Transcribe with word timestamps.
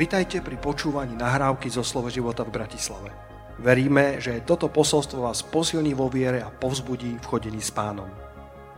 Vitajte 0.00 0.40
pri 0.40 0.56
počúvaní 0.56 1.12
nahrávky 1.12 1.68
zo 1.68 1.84
Slovo 1.84 2.08
života 2.08 2.40
v 2.40 2.56
Bratislave. 2.56 3.12
Veríme, 3.60 4.16
že 4.16 4.40
toto 4.48 4.72
posolstvo 4.72 5.28
vás 5.28 5.44
posilní 5.44 5.92
vo 5.92 6.08
viere 6.08 6.40
a 6.40 6.48
povzbudí 6.48 7.20
v 7.20 7.28
chodení 7.28 7.60
s 7.60 7.68
pánom. 7.68 8.08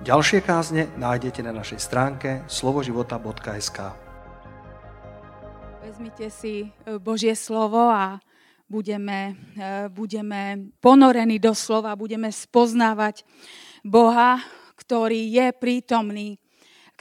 Ďalšie 0.02 0.42
kázne 0.42 0.90
nájdete 0.98 1.46
na 1.46 1.54
našej 1.54 1.78
stránke 1.78 2.42
slovoživota.sk 2.50 3.94
Vezmite 5.86 6.26
si 6.26 6.66
e, 6.66 6.98
Božie 6.98 7.38
slovo 7.38 7.86
a 7.86 8.18
budeme, 8.66 9.38
e, 9.54 9.86
budeme 9.94 10.74
ponorení 10.82 11.38
do 11.38 11.54
slova, 11.54 11.94
budeme 11.94 12.34
spoznávať 12.34 13.22
Boha, 13.86 14.42
ktorý 14.74 15.30
je 15.30 15.46
prítomný 15.54 16.41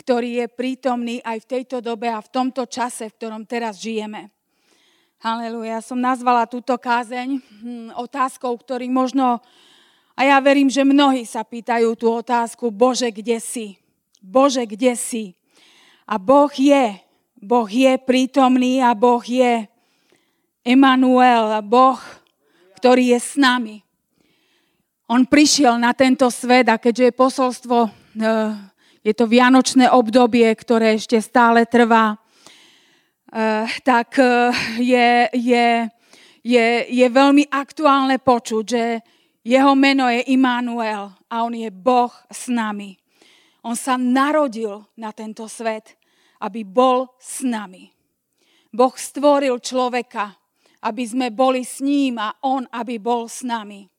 ktorý 0.02 0.42
je 0.42 0.48
prítomný 0.50 1.22
aj 1.22 1.46
v 1.46 1.50
tejto 1.58 1.78
dobe 1.78 2.10
a 2.10 2.18
v 2.18 2.32
tomto 2.34 2.66
čase, 2.66 3.14
v 3.14 3.18
ktorom 3.22 3.46
teraz 3.46 3.78
žijeme. 3.78 4.34
Haleluja. 5.22 5.86
Som 5.86 6.02
nazvala 6.02 6.50
túto 6.50 6.74
kázeň 6.74 7.38
hm, 7.38 7.94
otázkou, 7.94 8.58
ktorý 8.58 8.90
možno, 8.90 9.38
a 10.18 10.22
ja 10.26 10.42
verím, 10.42 10.66
že 10.66 10.82
mnohí 10.82 11.22
sa 11.30 11.46
pýtajú 11.46 11.94
tú 11.94 12.10
otázku, 12.10 12.74
Bože, 12.74 13.14
kde 13.14 13.38
si? 13.38 13.78
Bože, 14.18 14.66
kde 14.66 14.98
si? 14.98 15.38
A 16.10 16.18
Boh 16.18 16.50
je. 16.50 16.98
Boh 17.38 17.70
je 17.70 17.94
prítomný 18.02 18.82
a 18.82 18.98
Boh 18.98 19.22
je 19.22 19.70
Emanuel, 20.66 21.62
Boh, 21.66 22.02
ktorý 22.82 23.14
je 23.14 23.20
s 23.22 23.34
nami. 23.38 23.86
On 25.06 25.22
prišiel 25.26 25.78
na 25.78 25.94
tento 25.94 26.30
svet 26.34 26.66
a 26.66 26.82
keďže 26.82 27.10
je 27.10 27.14
posolstvo 27.14 27.78
eh, 27.86 28.71
je 29.02 29.14
to 29.18 29.26
vianočné 29.26 29.90
obdobie, 29.90 30.46
ktoré 30.54 30.98
ešte 30.98 31.18
stále 31.18 31.66
trvá, 31.66 32.18
eh, 33.34 33.66
tak 33.82 34.18
eh, 34.22 34.54
je, 34.78 35.10
je, 35.34 35.68
je, 36.46 36.68
je 36.86 37.08
veľmi 37.10 37.50
aktuálne 37.50 38.22
počuť, 38.22 38.64
že 38.66 38.84
jeho 39.42 39.74
meno 39.74 40.06
je 40.06 40.22
Immanuel 40.30 41.10
a 41.26 41.36
on 41.42 41.54
je 41.58 41.70
Boh 41.74 42.14
s 42.30 42.46
nami. 42.46 42.94
On 43.66 43.74
sa 43.78 43.98
narodil 43.98 44.86
na 44.98 45.14
tento 45.14 45.46
svet, 45.50 45.98
aby 46.42 46.66
bol 46.66 47.14
s 47.18 47.46
nami. 47.46 47.90
Boh 48.74 48.94
stvoril 48.94 49.58
človeka, 49.62 50.34
aby 50.86 51.04
sme 51.06 51.28
boli 51.30 51.62
s 51.62 51.82
ním 51.82 52.18
a 52.18 52.34
on, 52.42 52.66
aby 52.70 52.98
bol 52.98 53.30
s 53.30 53.46
nami. 53.46 53.91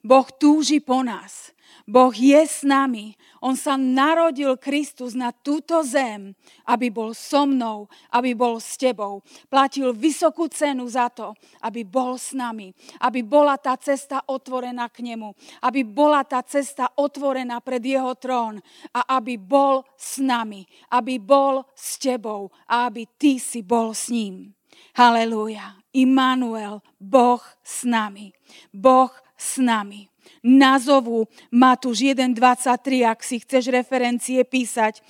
Boh 0.00 0.28
túži 0.32 0.80
po 0.80 1.04
nás. 1.04 1.52
Boh 1.90 2.14
je 2.14 2.38
s 2.46 2.62
nami. 2.62 3.18
On 3.42 3.56
sa 3.56 3.74
narodil 3.74 4.54
Kristus 4.60 5.16
na 5.16 5.34
túto 5.34 5.80
zem, 5.82 6.36
aby 6.62 6.86
bol 6.92 7.16
so 7.16 7.48
mnou, 7.48 7.90
aby 8.14 8.36
bol 8.36 8.62
s 8.62 8.78
tebou. 8.78 9.24
Platil 9.50 9.90
vysokú 9.96 10.46
cenu 10.52 10.86
za 10.86 11.10
to, 11.10 11.34
aby 11.64 11.82
bol 11.82 12.14
s 12.14 12.30
nami. 12.36 12.70
Aby 13.02 13.26
bola 13.26 13.58
tá 13.58 13.74
cesta 13.74 14.22
otvorená 14.28 14.86
k 14.92 15.02
nemu. 15.02 15.34
Aby 15.64 15.82
bola 15.82 16.22
tá 16.22 16.44
cesta 16.44 16.94
otvorená 16.94 17.58
pred 17.58 17.82
jeho 17.82 18.14
trón. 18.14 18.62
A 18.94 19.18
aby 19.18 19.34
bol 19.40 19.82
s 19.98 20.22
nami. 20.22 20.68
Aby 20.94 21.18
bol 21.18 21.64
s 21.74 21.98
tebou. 21.98 22.54
A 22.70 22.86
aby 22.86 23.08
ty 23.18 23.40
si 23.40 23.66
bol 23.66 23.96
s 23.96 24.12
ním. 24.12 24.52
Halelúja. 24.94 25.80
Immanuel, 25.90 26.86
Boh 27.02 27.42
s 27.66 27.82
nami. 27.82 28.30
Boh 28.70 29.10
s 29.40 29.56
nami 29.56 30.10
nazovu 30.44 31.28
Matúš 31.52 32.04
1.23, 32.16 33.04
ak 33.04 33.20
si 33.20 33.40
chceš 33.44 33.72
referencie 33.72 34.40
písať. 34.44 35.04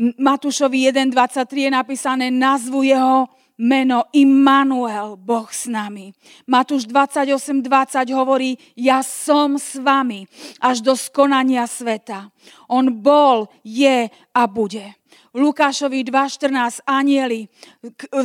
Matúšovi 0.00 0.90
1.23 0.90 1.68
je 1.68 1.70
napísané 1.70 2.26
nazvu 2.32 2.88
jeho 2.88 3.28
meno 3.60 4.08
Immanuel, 4.16 5.20
Boh 5.20 5.44
s 5.52 5.68
nami. 5.68 6.16
Matúš 6.48 6.88
28.20 6.88 8.08
hovorí, 8.16 8.56
ja 8.72 9.04
som 9.04 9.60
s 9.60 9.76
vami 9.76 10.24
až 10.64 10.80
do 10.80 10.96
skonania 10.96 11.68
sveta. 11.68 12.32
On 12.72 12.88
bol, 12.88 13.52
je 13.60 14.08
a 14.32 14.42
bude. 14.48 14.99
Lukášovi 15.30 16.02
2.14 16.02 16.82
anieli 16.90 17.46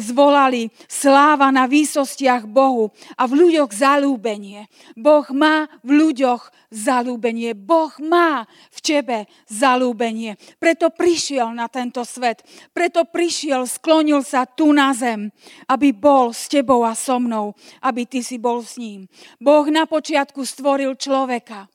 zvolali 0.01 0.73
sláva 0.90 1.53
na 1.53 1.69
výsostiach 1.69 2.50
Bohu 2.50 2.90
a 3.13 3.29
v 3.29 3.46
ľuďoch 3.46 3.69
zalúbenie. 3.69 4.66
Boh 4.97 5.25
má 5.29 5.69
v 5.85 6.01
ľuďoch 6.01 6.50
zalúbenie. 6.74 7.53
Boh 7.53 7.94
má 8.01 8.50
v 8.74 8.79
tebe 8.81 9.18
zalúbenie. 9.45 10.41
Preto 10.57 10.90
prišiel 10.90 11.53
na 11.53 11.69
tento 11.69 12.01
svet. 12.01 12.41
Preto 12.74 13.06
prišiel, 13.06 13.69
sklonil 13.69 14.25
sa 14.25 14.50
tu 14.50 14.74
na 14.74 14.90
zem, 14.97 15.29
aby 15.69 15.94
bol 15.94 16.34
s 16.34 16.50
tebou 16.50 16.81
a 16.81 16.97
so 16.97 17.22
mnou, 17.22 17.53
aby 17.85 18.09
ty 18.09 18.25
si 18.25 18.41
bol 18.41 18.66
s 18.66 18.81
ním. 18.81 19.06
Boh 19.38 19.69
na 19.69 19.85
počiatku 19.85 20.41
stvoril 20.41 20.97
človeka 20.97 21.69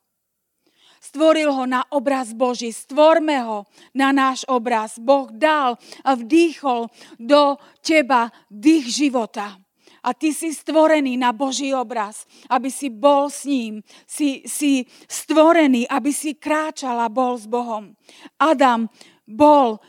Stvoril 1.01 1.49
ho 1.49 1.65
na 1.65 1.89
obraz 1.89 2.37
Boží. 2.37 2.69
Stvorme 2.77 3.41
ho 3.41 3.65
na 3.97 4.13
náš 4.13 4.45
obraz. 4.45 5.01
Boh 5.01 5.33
dal 5.33 5.81
a 6.05 6.13
vdýchol 6.13 6.93
do 7.17 7.57
teba 7.81 8.29
dých 8.53 8.87
života. 9.09 9.57
A 10.05 10.13
ty 10.13 10.33
si 10.33 10.53
stvorený 10.53 11.17
na 11.17 11.33
Boží 11.33 11.73
obraz, 11.73 12.29
aby 12.49 12.69
si 12.69 12.93
bol 12.93 13.33
s 13.33 13.49
ním. 13.49 13.81
Si, 14.05 14.45
si 14.45 14.85
stvorený, 15.09 15.89
aby 15.89 16.13
si 16.13 16.37
kráčal 16.37 17.01
a 17.01 17.09
bol 17.09 17.37
s 17.37 17.49
Bohom. 17.49 17.97
Adam 18.37 18.89
bol 19.25 19.81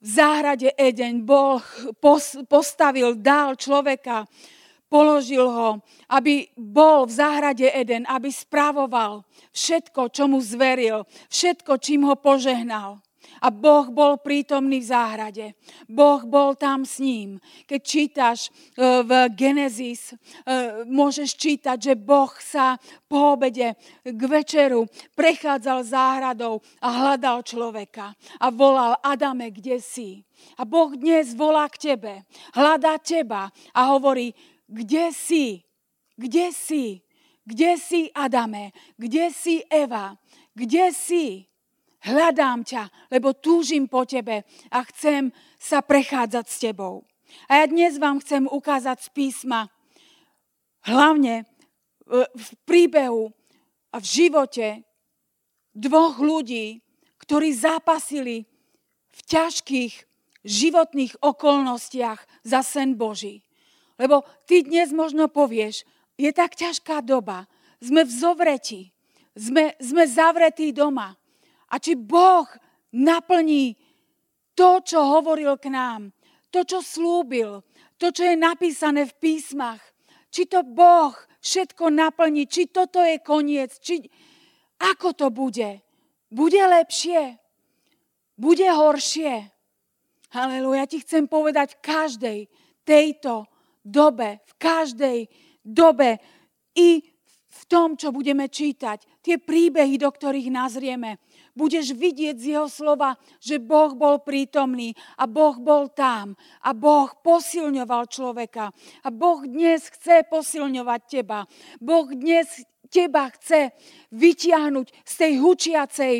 v 0.00 0.06
záhrade 0.06 0.70
Edeň, 0.74 1.22
Boh 1.22 1.62
postavil, 2.46 3.18
dal 3.18 3.58
človeka 3.58 4.24
položil 4.90 5.46
ho, 5.46 5.78
aby 6.10 6.50
bol 6.58 7.06
v 7.06 7.14
záhrade 7.14 7.70
Eden, 7.70 8.02
aby 8.10 8.28
spravoval 8.28 9.22
všetko, 9.54 10.10
čo 10.10 10.26
mu 10.26 10.42
zveril, 10.42 11.06
všetko, 11.30 11.78
čím 11.78 12.10
ho 12.10 12.18
požehnal. 12.18 12.98
A 13.40 13.48
Boh 13.48 13.88
bol 13.88 14.20
prítomný 14.20 14.84
v 14.84 14.90
záhrade. 14.90 15.46
Boh 15.88 16.20
bol 16.28 16.52
tam 16.58 16.84
s 16.84 17.00
ním. 17.00 17.40
Keď 17.64 17.80
čítaš 17.80 18.38
e, 18.48 18.50
v 19.00 19.10
Genesis, 19.32 20.12
e, 20.12 20.14
môžeš 20.84 21.38
čítať, 21.40 21.78
že 21.80 21.94
Boh 21.96 22.28
sa 22.36 22.76
po 23.08 23.38
obede 23.38 23.80
k 24.04 24.22
večeru 24.28 24.84
prechádzal 25.16 25.88
záhradou 25.88 26.60
a 26.84 26.88
hľadal 26.92 27.40
človeka. 27.40 28.12
A 28.42 28.52
volal, 28.52 29.00
Adame, 29.00 29.48
kde 29.48 29.80
si? 29.80 30.20
A 30.60 30.68
Boh 30.68 30.92
dnes 30.92 31.32
volá 31.32 31.68
k 31.72 31.96
tebe, 31.96 32.24
hľadá 32.52 33.00
teba 33.00 33.48
a 33.72 33.80
hovorí, 33.92 34.32
kde 34.70 35.10
si? 35.10 35.66
Kde 36.14 36.54
si? 36.54 37.02
Kde 37.42 37.74
si, 37.74 38.06
Adame? 38.14 38.70
Kde 38.94 39.34
si, 39.34 39.66
Eva? 39.66 40.14
Kde 40.54 40.94
si? 40.94 41.50
Hľadám 42.00 42.64
ťa, 42.64 42.88
lebo 43.12 43.36
túžim 43.36 43.84
po 43.84 44.08
tebe 44.08 44.46
a 44.72 44.78
chcem 44.88 45.34
sa 45.60 45.84
prechádzať 45.84 46.46
s 46.48 46.56
tebou. 46.62 47.04
A 47.50 47.60
ja 47.60 47.66
dnes 47.68 48.00
vám 48.00 48.24
chcem 48.24 48.48
ukázať 48.48 49.04
z 49.04 49.08
písma, 49.12 49.68
hlavne 50.88 51.44
v 52.08 52.48
príbehu 52.64 53.36
a 53.92 54.00
v 54.00 54.06
živote 54.06 54.82
dvoch 55.76 56.18
ľudí, 56.18 56.80
ktorí 57.20 57.52
zápasili 57.52 58.48
v 59.12 59.20
ťažkých 59.28 59.94
životných 60.40 61.20
okolnostiach 61.20 62.24
za 62.42 62.64
sen 62.64 62.96
Boží. 62.96 63.44
Lebo 64.00 64.24
ty 64.48 64.64
dnes 64.64 64.96
možno 64.96 65.28
povieš, 65.28 65.84
je 66.16 66.32
tak 66.32 66.56
ťažká 66.56 67.04
doba, 67.04 67.44
sme 67.84 68.08
v 68.08 68.12
zovreti, 68.12 68.82
sme, 69.36 69.76
sme 69.76 70.08
zavretí 70.08 70.72
doma. 70.72 71.12
A 71.68 71.76
či 71.76 72.00
Boh 72.00 72.48
naplní 72.96 73.76
to, 74.56 74.80
čo 74.80 75.04
hovoril 75.04 75.60
k 75.60 75.68
nám, 75.68 76.16
to, 76.48 76.64
čo 76.64 76.80
slúbil, 76.80 77.60
to, 78.00 78.08
čo 78.08 78.24
je 78.24 78.40
napísané 78.40 79.04
v 79.04 79.16
písmach, 79.20 79.84
či 80.32 80.48
to 80.48 80.64
Boh 80.64 81.12
všetko 81.44 81.92
naplní, 81.92 82.48
či 82.48 82.72
toto 82.72 83.04
je 83.04 83.20
koniec, 83.20 83.76
či 83.84 84.00
ako 84.80 85.12
to 85.12 85.28
bude. 85.28 85.84
Bude 86.32 86.62
lepšie? 86.64 87.36
Bude 88.40 88.64
horšie? 88.64 89.52
Haleluja, 90.32 90.86
ja 90.86 90.86
ti 90.88 91.04
chcem 91.04 91.28
povedať 91.28 91.76
každej 91.84 92.48
tejto 92.88 93.44
dobe, 93.90 94.38
v 94.46 94.52
každej 94.56 95.18
dobe 95.66 96.22
i 96.78 97.02
v 97.50 97.62
tom, 97.66 97.98
čo 97.98 98.14
budeme 98.14 98.46
čítať, 98.46 99.02
tie 99.20 99.36
príbehy, 99.36 99.98
do 99.98 100.06
ktorých 100.08 100.48
nazrieme, 100.54 101.18
budeš 101.52 101.92
vidieť 101.92 102.36
z 102.38 102.46
jeho 102.56 102.70
slova, 102.70 103.18
že 103.42 103.58
Boh 103.58 103.92
bol 103.98 104.22
prítomný 104.22 104.94
a 105.18 105.26
Boh 105.26 105.58
bol 105.58 105.90
tam 105.90 106.38
a 106.62 106.70
Boh 106.70 107.10
posilňoval 107.20 108.06
človeka. 108.06 108.70
A 109.02 109.08
Boh 109.10 109.42
dnes 109.44 109.82
chce 109.90 110.24
posilňovať 110.30 111.00
teba. 111.10 111.44
Boh 111.82 112.06
dnes 112.06 112.46
teba 112.86 113.30
chce 113.34 113.74
vytiahnuť 114.14 114.86
z 115.06 115.14
tej 115.14 115.32
hučiacej 115.42 116.14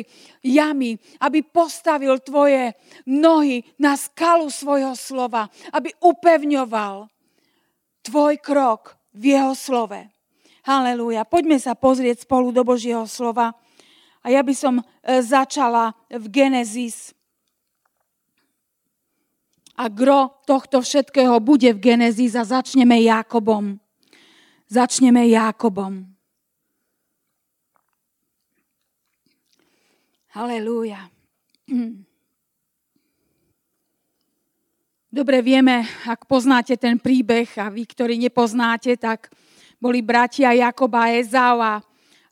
jamy, 0.45 0.99
aby 1.23 1.39
postavil 1.43 2.19
tvoje 2.23 2.75
nohy 3.07 3.63
na 3.79 3.95
skalu 3.99 4.47
svojho 4.47 4.95
slova, 4.95 5.47
aby 5.75 5.91
upevňoval 5.99 7.11
tvoj 8.05 8.37
krok 8.41 8.97
v 9.13 9.37
jeho 9.37 9.53
slove. 9.53 10.09
Halelúja. 10.61 11.25
Poďme 11.25 11.57
sa 11.57 11.73
pozrieť 11.73 12.25
spolu 12.25 12.53
do 12.53 12.61
Božieho 12.61 13.05
slova. 13.09 13.57
A 14.21 14.29
ja 14.29 14.45
by 14.45 14.53
som 14.53 14.77
e, 14.77 14.83
začala 15.25 15.97
v 16.05 16.25
Genesis. 16.29 17.17
A 19.73 19.89
gro 19.89 20.29
tohto 20.45 20.85
všetkého 20.85 21.41
bude 21.41 21.73
v 21.73 21.81
Genesis 21.81 22.37
a 22.37 22.45
začneme 22.45 23.01
Jakobom. 23.01 23.81
Začneme 24.69 25.25
Jakobom. 25.25 26.05
Halelúja. 30.37 31.09
Dobre 35.11 35.43
vieme, 35.43 35.83
ak 36.07 36.23
poznáte 36.23 36.79
ten 36.79 36.95
príbeh 36.95 37.59
a 37.59 37.67
vy, 37.67 37.83
ktorí 37.83 38.15
nepoznáte, 38.15 38.95
tak 38.95 39.27
boli 39.75 39.99
bratia 39.99 40.55
Jakoba 40.55 41.11
a 41.11 41.19
Ezau 41.19 41.59
a, 41.59 41.83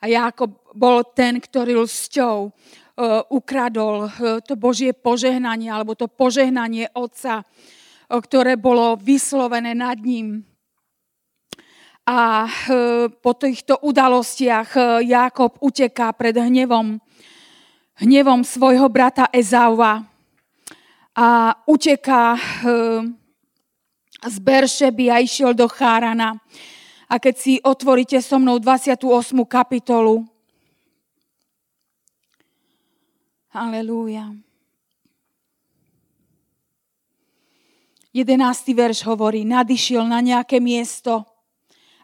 Jakob 0.07 0.63
bol 0.71 1.03
ten, 1.11 1.43
ktorý 1.43 1.75
lsťou 1.83 2.47
uh, 2.47 3.19
ukradol 3.35 4.07
uh, 4.07 4.39
to 4.39 4.55
Božie 4.55 4.95
požehnanie 4.95 5.67
alebo 5.67 5.91
to 5.91 6.07
požehnanie 6.07 6.87
Otca, 6.95 7.43
uh, 7.43 8.15
ktoré 8.15 8.55
bolo 8.55 8.95
vyslovené 8.95 9.75
nad 9.75 9.99
ním. 9.99 10.47
A 12.07 12.47
po 13.19 13.35
týchto 13.35 13.75
udalostiach 13.83 15.03
Jakob 15.03 15.59
uteká 15.59 16.15
pred 16.15 16.33
hnevom, 16.33 16.95
hnevom 17.99 18.41
svojho 18.41 18.87
brata 18.87 19.27
Ezaua 19.35 20.09
a 21.15 21.55
uteká 21.65 22.37
z 24.27 24.35
Beršeby 24.39 25.05
a 25.11 25.17
išiel 25.23 25.53
do 25.53 25.67
Chárana. 25.71 26.37
A 27.09 27.17
keď 27.17 27.35
si 27.37 27.53
otvoríte 27.63 28.21
so 28.21 28.37
mnou 28.37 28.61
28. 28.61 29.01
kapitolu, 29.49 30.27
Halelúja. 33.49 34.29
11. 38.13 38.73
verš 38.73 39.05
hovorí, 39.09 39.41
nadišiel 39.41 40.05
na 40.05 40.21
nejaké 40.21 40.61
miesto 40.61 41.25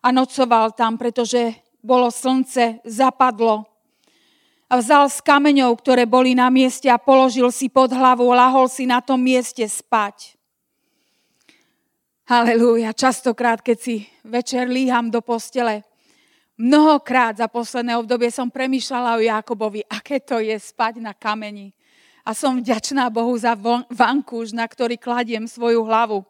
a 0.01 0.09
nocoval 0.13 0.73
tam, 0.73 0.97
pretože 0.97 1.53
bolo 1.81 2.09
slnce, 2.09 2.81
zapadlo. 2.85 3.65
A 4.65 4.81
vzal 4.81 5.09
z 5.13 5.21
kameňov, 5.21 5.77
ktoré 5.77 6.09
boli 6.09 6.33
na 6.33 6.49
mieste 6.49 6.89
a 6.89 6.97
položil 6.97 7.49
si 7.53 7.69
pod 7.69 7.93
hlavu, 7.93 8.25
lahol 8.33 8.65
si 8.65 8.89
na 8.89 8.97
tom 8.97 9.21
mieste 9.21 9.61
spať. 9.61 10.33
Halelúja. 12.25 12.89
Častokrát, 12.89 13.61
keď 13.61 13.77
si 13.77 13.95
večer 14.25 14.65
líham 14.65 15.13
do 15.13 15.21
postele, 15.21 15.85
Mnohokrát 16.55 17.35
za 17.35 17.51
posledné 17.51 17.99
obdobie 17.99 18.31
som 18.31 18.47
premýšľala 18.47 19.19
o 19.19 19.25
Jakobovi, 19.27 19.83
aké 19.91 20.23
to 20.23 20.39
je 20.39 20.55
spať 20.55 21.03
na 21.03 21.11
kameni. 21.11 21.75
A 22.23 22.31
som 22.31 22.63
vďačná 22.63 23.11
Bohu 23.11 23.35
za 23.35 23.59
vankúš, 23.91 24.55
na 24.55 24.63
ktorý 24.63 24.95
kladiem 24.95 25.51
svoju 25.51 25.83
hlavu. 25.83 26.23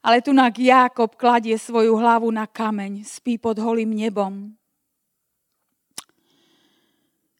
Ale 0.00 0.24
tu 0.24 0.32
Jakob 0.32 1.12
kladie 1.12 1.60
svoju 1.60 1.92
hlavu 1.92 2.32
na 2.32 2.48
kameň, 2.48 3.04
spí 3.04 3.36
pod 3.36 3.60
holým 3.60 3.92
nebom. 3.92 4.56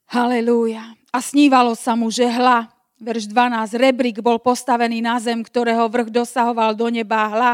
Halelúja. 0.05 0.93
A 1.09 1.19
snívalo 1.23 1.73
sa 1.73 1.97
mu, 1.97 2.11
že 2.11 2.27
hla, 2.27 2.69
verš 2.99 3.27
12, 3.31 3.75
rebrík 3.79 4.17
bol 4.19 4.37
postavený 4.37 5.01
na 5.01 5.17
zem, 5.17 5.41
ktorého 5.41 5.87
vrch 5.87 6.09
dosahoval 6.11 6.75
do 6.77 6.87
neba 6.91 7.25
hla 7.29 7.51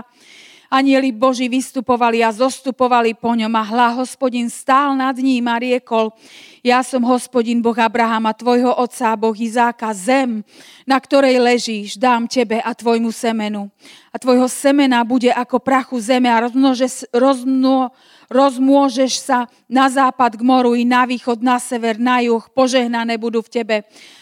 Anieli 0.71 1.11
Boží 1.11 1.51
vystupovali 1.51 2.23
a 2.23 2.31
zostupovali 2.31 3.11
po 3.11 3.35
ňom 3.35 3.51
a 3.59 3.63
hla 3.67 3.91
hospodin 3.99 4.47
stál 4.47 4.95
nad 4.95 5.19
ním 5.19 5.43
a 5.51 5.59
riekol, 5.59 6.15
ja 6.63 6.79
som 6.79 7.03
hospodin 7.03 7.59
Boh 7.59 7.75
Abrahama, 7.75 8.31
tvojho 8.31 8.71
otca, 8.79 9.11
Boh 9.19 9.35
Izáka, 9.35 9.91
zem, 9.91 10.47
na 10.87 10.95
ktorej 10.95 11.43
ležíš, 11.43 11.99
dám 11.99 12.23
tebe 12.23 12.63
a 12.63 12.71
tvojmu 12.71 13.11
semenu. 13.11 13.67
A 14.13 14.15
tvojho 14.15 14.47
semena 14.47 15.03
bude 15.03 15.27
ako 15.27 15.59
prachu 15.59 15.99
zeme 15.99 16.31
a 16.31 16.39
rozmnože, 16.39 17.11
rozmno, 17.11 17.91
rozmôžeš 18.31 19.13
sa 19.27 19.51
na 19.67 19.91
západ 19.91 20.39
k 20.39 20.45
moru 20.45 20.71
i 20.77 20.87
na 20.87 21.03
východ, 21.03 21.43
na 21.43 21.59
sever, 21.59 21.99
na 21.99 22.23
juh. 22.23 22.47
Požehnané 22.53 23.19
budú 23.19 23.43
v 23.43 23.51
tebe 23.59 23.75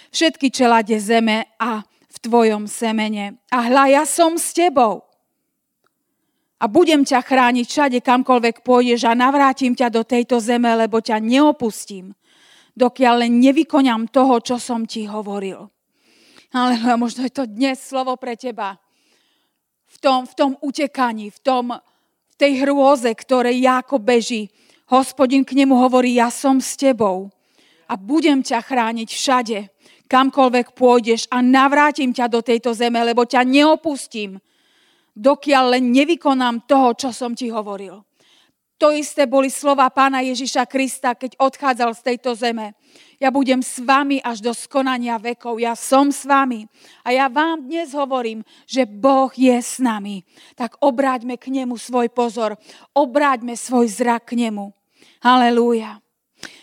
všetky 0.09 0.49
čelade 0.49 0.97
zeme 0.97 1.45
a 1.61 1.85
v 2.09 2.17
tvojom 2.23 2.65
semene. 2.65 3.37
A 3.53 3.69
hľa, 3.69 4.01
ja 4.01 4.03
som 4.09 4.39
s 4.39 4.55
tebou 4.55 5.08
a 6.59 6.65
budem 6.67 7.07
ťa 7.07 7.23
chrániť 7.23 7.65
všade, 7.65 7.97
kamkoľvek 8.03 8.67
pôjdeš 8.67 9.07
a 9.07 9.15
navrátim 9.15 9.71
ťa 9.71 9.87
do 9.87 10.03
tejto 10.03 10.43
zeme, 10.43 10.67
lebo 10.75 10.99
ťa 10.99 11.23
neopustím, 11.23 12.11
dokiaľ 12.75 13.23
len 13.23 13.39
nevykoňam 13.39 14.11
toho, 14.11 14.43
čo 14.43 14.59
som 14.59 14.83
ti 14.83 15.07
hovoril. 15.07 15.71
Ale 16.51 16.75
možno 16.99 17.23
je 17.23 17.33
to 17.33 17.47
dnes 17.47 17.79
slovo 17.79 18.19
pre 18.19 18.35
teba. 18.35 18.75
V 19.89 19.97
tom, 20.03 20.27
v 20.27 20.33
tom 20.35 20.51
utekaní, 20.59 21.31
v, 21.31 21.39
tom, 21.39 21.65
v 22.29 22.35
tej 22.35 22.67
hrôze, 22.67 23.09
ktorej 23.09 23.63
Jáko 23.63 23.97
beží. 23.97 24.51
Hospodin 24.89 25.45
k 25.45 25.53
nemu 25.53 25.77
hovorí, 25.77 26.17
ja 26.17 26.33
som 26.33 26.57
s 26.57 26.73
tebou 26.73 27.29
a 27.89 27.93
budem 27.97 28.41
ťa 28.41 28.61
chrániť 28.65 29.09
všade, 29.09 29.57
kamkoľvek 30.09 30.73
pôjdeš 30.73 31.29
a 31.29 31.41
navrátim 31.45 32.09
ťa 32.09 32.25
do 32.29 32.41
tejto 32.41 32.73
zeme, 32.73 32.97
lebo 33.05 33.25
ťa 33.25 33.45
neopustím, 33.45 34.41
dokiaľ 35.19 35.75
len 35.75 35.91
nevykonám 35.91 36.63
toho, 36.63 36.95
čo 36.95 37.09
som 37.11 37.35
ti 37.35 37.51
hovoril. 37.51 37.99
To 38.79 38.95
isté 38.95 39.27
boli 39.27 39.51
slova 39.51 39.91
pána 39.91 40.23
Ježiša 40.23 40.63
Krista, 40.63 41.11
keď 41.11 41.35
odchádzal 41.35 41.91
z 41.99 42.01
tejto 42.01 42.31
zeme. 42.31 42.71
Ja 43.19 43.27
budem 43.27 43.59
s 43.59 43.75
vami 43.83 44.23
až 44.23 44.39
do 44.39 44.55
skonania 44.55 45.19
vekov. 45.19 45.59
Ja 45.59 45.75
som 45.75 46.15
s 46.15 46.23
vami. 46.23 46.63
A 47.03 47.11
ja 47.11 47.27
vám 47.27 47.67
dnes 47.67 47.91
hovorím, 47.91 48.39
že 48.63 48.87
Boh 48.87 49.27
je 49.35 49.51
s 49.59 49.83
nami. 49.83 50.23
Tak 50.55 50.79
obráťme 50.79 51.35
k 51.35 51.51
nemu 51.51 51.75
svoj 51.75 52.07
pozor. 52.07 52.55
Obráťme 52.95 53.59
svoj 53.59 53.91
zrak 53.91 54.31
k 54.31 54.47
nemu. 54.47 54.71
Halelúja. 55.19 55.99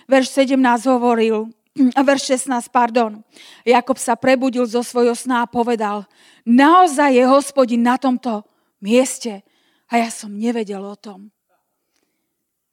Verš 0.08 0.32
17 0.32 0.56
hovoril, 0.88 1.52
verš 1.76 2.48
16, 2.48 2.72
pardon. 2.72 3.20
Jakob 3.62 4.00
sa 4.00 4.16
prebudil 4.16 4.64
zo 4.64 4.80
svojho 4.80 5.12
sna 5.12 5.44
a 5.44 5.50
povedal, 5.50 6.08
naozaj 6.48 7.12
je 7.12 7.24
hospodin 7.28 7.84
na 7.84 8.00
tomto 8.00 8.44
mieste 8.80 9.44
a 9.92 10.00
ja 10.00 10.08
som 10.08 10.32
nevedel 10.32 10.80
o 10.80 10.96
tom. 10.96 11.30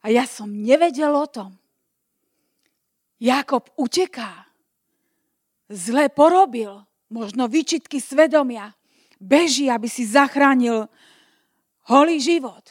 A 0.04 0.12
ja 0.12 0.28
som 0.28 0.52
nevedel 0.52 1.12
o 1.16 1.28
tom. 1.28 1.56
Jakob 3.24 3.72
uteká. 3.80 4.52
Zle 5.72 6.12
porobil. 6.12 6.84
Možno 7.08 7.48
vyčitky 7.48 8.04
svedomia. 8.04 8.76
Beží, 9.16 9.72
aby 9.72 9.88
si 9.88 10.04
zachránil 10.04 10.92
holý 11.88 12.20
život. 12.20 12.68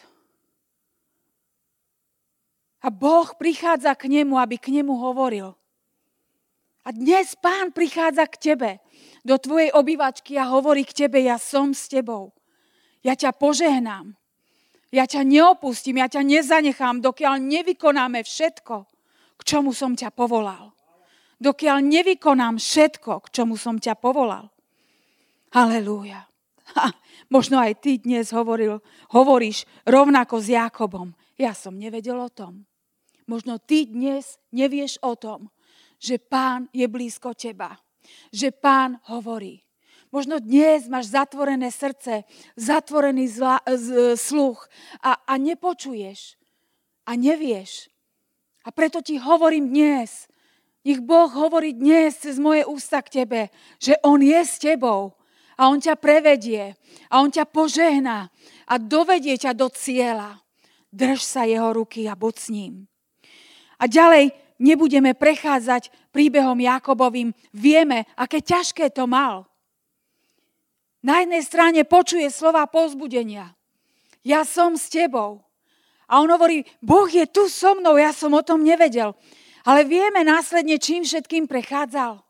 A 2.85 2.91
Boh 2.91 3.33
prichádza 3.39 3.95
k 3.97 4.11
nemu, 4.11 4.37
aby 4.37 4.61
k 4.61 4.75
nemu 4.75 4.93
hovoril. 4.93 5.57
A 6.83 6.91
dnes 6.91 7.39
pán 7.39 7.71
prichádza 7.71 8.27
k 8.27 8.37
tebe, 8.53 8.71
do 9.23 9.39
tvojej 9.39 9.71
obývačky 9.71 10.35
a 10.35 10.51
hovorí 10.51 10.83
k 10.83 11.07
tebe, 11.07 11.23
ja 11.23 11.39
som 11.39 11.71
s 11.71 11.87
tebou. 11.87 12.35
Ja 13.07 13.15
ťa 13.15 13.39
požehnám. 13.39 14.19
Ja 14.91 15.07
ťa 15.07 15.23
neopustím, 15.23 16.03
ja 16.03 16.11
ťa 16.11 16.27
nezanechám, 16.27 16.99
dokiaľ 17.01 17.39
nevykonáme 17.39 18.27
všetko, 18.27 18.77
k 19.39 19.43
čomu 19.47 19.71
som 19.71 19.95
ťa 19.95 20.11
povolal. 20.11 20.75
Dokiaľ 21.39 21.87
nevykonám 21.87 22.59
všetko, 22.59 23.25
k 23.25 23.27
čomu 23.31 23.55
som 23.55 23.79
ťa 23.79 23.95
povolal. 23.97 24.51
Halelúja. 25.55 26.29
možno 27.35 27.63
aj 27.63 27.79
ty 27.81 28.03
dnes 28.03 28.35
hovoril, 28.35 28.83
hovoríš 29.13 29.65
rovnako 29.87 30.43
s 30.43 30.53
Jakobom. 30.53 31.15
Ja 31.39 31.55
som 31.57 31.79
nevedel 31.79 32.19
o 32.19 32.29
tom. 32.29 32.69
Možno 33.25 33.57
ty 33.63 33.87
dnes 33.87 34.37
nevieš 34.51 34.99
o 35.01 35.15
tom, 35.15 35.49
že 36.03 36.19
pán 36.19 36.67
je 36.75 36.83
blízko 36.91 37.31
teba. 37.39 37.79
Že 38.35 38.51
pán 38.59 38.99
hovorí. 39.07 39.63
Možno 40.11 40.43
dnes 40.43 40.91
máš 40.91 41.15
zatvorené 41.15 41.71
srdce, 41.71 42.27
zatvorený 42.59 43.31
zla, 43.31 43.63
z, 43.65 44.19
sluch 44.19 44.67
a, 45.01 45.17
a 45.25 45.39
nepočuješ 45.39 46.37
a 47.07 47.17
nevieš. 47.17 47.89
A 48.67 48.75
preto 48.75 49.01
ti 49.01 49.17
hovorím 49.17 49.73
dnes, 49.73 50.29
nech 50.85 51.01
Boh 51.01 51.31
hovorí 51.31 51.73
dnes 51.73 52.19
cez 52.19 52.37
moje 52.37 52.67
ústa 52.67 53.01
k 53.01 53.23
tebe, 53.23 53.41
že 53.79 53.97
On 54.03 54.19
je 54.19 54.37
s 54.43 54.59
tebou 54.59 55.17
a 55.57 55.71
On 55.71 55.79
ťa 55.81 55.97
prevedie 55.97 56.77
a 57.09 57.23
On 57.23 57.31
ťa 57.31 57.49
požehná 57.49 58.29
a 58.69 58.75
dovedie 58.77 59.39
ťa 59.39 59.55
do 59.55 59.71
cieľa. 59.71 60.43
Drž 60.93 61.25
sa 61.25 61.49
Jeho 61.49 61.73
ruky 61.73 62.05
a 62.05 62.13
buď 62.13 62.35
s 62.37 62.47
ním. 62.53 62.85
A 63.81 63.89
ďalej 63.89 64.42
nebudeme 64.63 65.19
prechádzať 65.19 65.91
príbehom 66.15 66.63
Jakobovým. 66.63 67.35
Vieme, 67.51 68.07
aké 68.15 68.39
ťažké 68.39 68.95
to 68.95 69.11
mal. 69.11 69.51
Na 71.03 71.27
jednej 71.27 71.43
strane 71.43 71.83
počuje 71.83 72.31
slova 72.31 72.63
pozbudenia. 72.71 73.51
Ja 74.23 74.47
som 74.47 74.79
s 74.79 74.87
tebou. 74.87 75.43
A 76.07 76.23
on 76.23 76.31
hovorí, 76.31 76.63
Boh 76.79 77.11
je 77.11 77.27
tu 77.27 77.51
so 77.51 77.75
mnou, 77.75 77.99
ja 77.99 78.15
som 78.15 78.31
o 78.31 78.47
tom 78.47 78.63
nevedel. 78.63 79.19
Ale 79.67 79.83
vieme 79.83 80.23
následne, 80.23 80.79
čím 80.79 81.03
všetkým 81.03 81.51
prechádzal. 81.51 82.23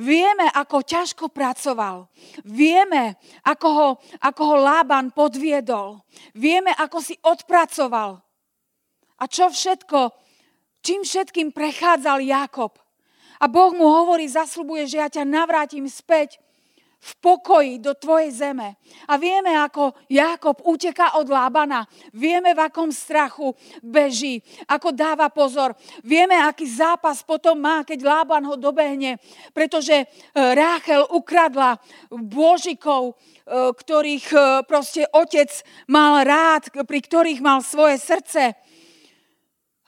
Vieme, 0.00 0.48
ako 0.50 0.86
ťažko 0.86 1.28
pracoval. 1.30 2.08
Vieme, 2.46 3.18
ako 3.46 3.68
ho, 3.68 3.88
ako 4.22 4.42
ho 4.42 4.56
Lában 4.58 5.12
podviedol. 5.12 6.02
Vieme, 6.32 6.72
ako 6.74 6.98
si 7.02 7.14
odpracoval. 7.20 8.22
A 9.20 9.24
čo 9.28 9.52
všetko, 9.52 10.00
čím 10.80 11.04
všetkým 11.04 11.52
prechádzal 11.52 12.20
Jakob. 12.24 12.76
A 13.40 13.48
Boh 13.48 13.72
mu 13.72 13.88
hovorí, 13.88 14.28
zaslubuje, 14.28 14.84
že 14.84 15.00
ja 15.00 15.08
ťa 15.08 15.24
navrátim 15.24 15.88
späť 15.88 16.36
v 17.00 17.12
pokoji 17.24 17.80
do 17.80 17.96
tvojej 17.96 18.28
zeme. 18.28 18.76
A 19.08 19.16
vieme, 19.16 19.56
ako 19.56 19.96
Jakob 20.12 20.60
uteká 20.68 21.16
od 21.16 21.32
Lábana. 21.32 21.88
Vieme, 22.12 22.52
v 22.52 22.60
akom 22.60 22.92
strachu 22.92 23.56
beží, 23.80 24.44
ako 24.68 24.92
dáva 24.92 25.32
pozor. 25.32 25.72
Vieme, 26.04 26.36
aký 26.36 26.68
zápas 26.68 27.24
potom 27.24 27.56
má, 27.56 27.88
keď 27.88 28.04
Lában 28.04 28.44
ho 28.44 28.60
dobehne, 28.60 29.16
pretože 29.56 29.96
e, 29.96 30.06
Ráchel 30.36 31.08
ukradla 31.08 31.80
božikov, 32.12 33.16
e, 33.48 33.72
ktorých 33.72 34.26
e, 34.36 34.38
proste 34.68 35.08
otec 35.08 35.48
mal 35.88 36.20
rád, 36.20 36.68
pri 36.84 37.00
ktorých 37.00 37.40
mal 37.40 37.64
svoje 37.64 37.96
srdce. 37.96 38.52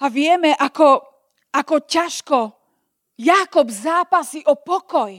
A 0.02 0.10
vieme, 0.10 0.50
ako, 0.58 1.06
ako 1.54 1.86
ťažko 1.86 2.38
Jakob 3.22 3.70
zápasí 3.70 4.42
o 4.50 4.58
pokoj. 4.58 5.14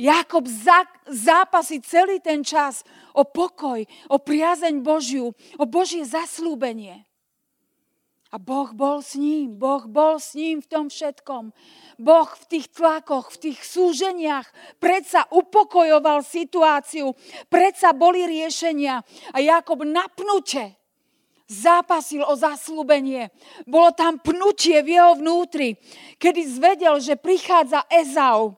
Jakob 0.00 0.44
zápasí 1.08 1.80
celý 1.84 2.20
ten 2.24 2.40
čas 2.40 2.84
o 3.12 3.24
pokoj, 3.24 3.84
o 4.08 4.16
priazeň 4.16 4.80
Božiu, 4.80 5.36
o 5.60 5.64
Božie 5.68 6.04
zaslúbenie. 6.08 7.04
A 8.30 8.38
Boh 8.38 8.70
bol 8.72 9.02
s 9.02 9.18
ním, 9.18 9.58
Boh 9.58 9.84
bol 9.90 10.22
s 10.22 10.38
ním 10.38 10.62
v 10.62 10.70
tom 10.70 10.86
všetkom. 10.86 11.50
Boh 11.98 12.30
v 12.30 12.44
tých 12.46 12.70
tlakoch, 12.70 13.34
v 13.34 13.50
tých 13.50 13.60
súženiach 13.60 14.46
predsa 14.78 15.26
upokojoval 15.34 16.22
situáciu, 16.22 17.12
predsa 17.50 17.90
boli 17.92 18.24
riešenia. 18.24 19.02
A 19.34 19.38
Jakob 19.42 19.84
napnutie 19.84 20.79
zápasil 21.50 22.22
o 22.22 22.38
zaslúbenie. 22.38 23.34
Bolo 23.66 23.90
tam 23.90 24.22
pnutie 24.22 24.78
v 24.86 24.94
jeho 24.94 25.18
vnútri, 25.18 25.74
kedy 26.22 26.46
zvedel, 26.46 27.02
že 27.02 27.18
prichádza 27.18 27.82
Ezau 27.90 28.54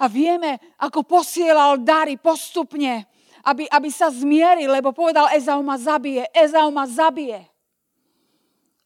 a 0.00 0.08
vieme, 0.08 0.56
ako 0.80 1.04
posielal 1.04 1.78
dary 1.84 2.16
postupne, 2.16 3.04
aby, 3.44 3.68
aby 3.68 3.88
sa 3.92 4.08
zmieril, 4.08 4.72
lebo 4.72 4.96
povedal, 4.96 5.28
Ezau 5.36 5.60
ma 5.60 5.76
zabije, 5.76 6.24
Ezau 6.32 6.72
ma 6.72 6.88
zabije. 6.88 7.44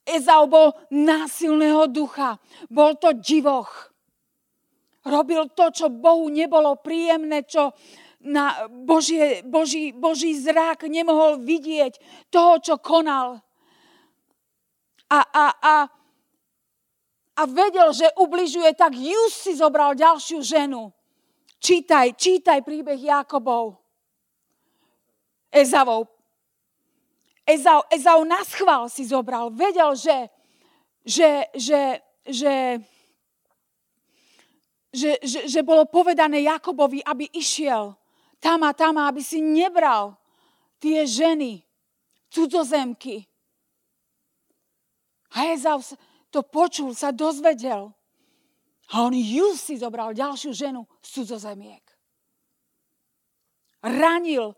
Ezau 0.05 0.45
bol 0.51 0.75
násilného 0.93 1.89
ducha, 1.89 2.37
bol 2.69 2.99
to 2.99 3.15
divoch. 3.17 3.95
Robil 5.07 5.49
to, 5.55 5.71
čo 5.73 5.87
Bohu 5.89 6.29
nebolo 6.29 6.77
príjemné, 6.83 7.47
čo 7.47 7.73
na 8.25 8.67
Božie, 8.73 9.45
Boží, 9.45 9.93
Boží 9.93 10.33
zrak 10.41 10.89
nemohol 10.89 11.45
vidieť 11.45 12.01
toho, 12.33 12.57
čo 12.57 12.75
konal. 12.81 13.45
A, 15.13 15.21
a, 15.21 15.47
a, 15.61 15.75
a 17.37 17.43
vedel, 17.45 17.93
že 17.93 18.09
ubližuje, 18.17 18.73
tak 18.73 18.97
ju 18.97 19.23
si 19.29 19.53
zobral 19.53 19.93
ďalšiu 19.93 20.41
ženu. 20.41 20.89
Čítaj, 21.61 22.17
čítaj 22.17 22.65
príbeh 22.65 22.97
Jakobov. 22.97 23.77
Ezavov. 25.53 26.09
Ezau, 27.45 27.85
Ezau 27.93 28.25
na 28.25 28.41
schvál 28.43 28.89
si 28.89 29.05
zobral. 29.05 29.53
Vedel, 29.53 29.93
že, 29.93 30.33
že, 31.05 31.31
že, 31.53 32.01
že, 32.25 32.55
že, 34.89 35.11
že, 35.21 35.41
že 35.45 35.61
bolo 35.61 35.85
povedané 35.85 36.41
Jakobovi, 36.49 37.05
aby 37.05 37.29
išiel 37.37 37.93
tam 38.45 38.61
a 38.69 38.77
tam, 38.77 39.01
aby 39.01 39.25
si 39.25 39.41
nebral 39.41 40.21
tie 40.77 41.09
ženy, 41.09 41.65
cudzozemky. 42.29 43.25
A 45.33 45.57
Ezau 45.57 45.81
to 46.29 46.45
počul, 46.45 46.93
sa 46.93 47.09
dozvedel. 47.09 47.89
A 48.93 48.95
on 49.01 49.17
ju 49.17 49.57
si 49.57 49.81
zobral 49.81 50.13
ďalšiu 50.13 50.53
ženu 50.53 50.85
z 51.01 51.09
cudzozemiek. 51.17 51.81
Ranil 53.81 54.53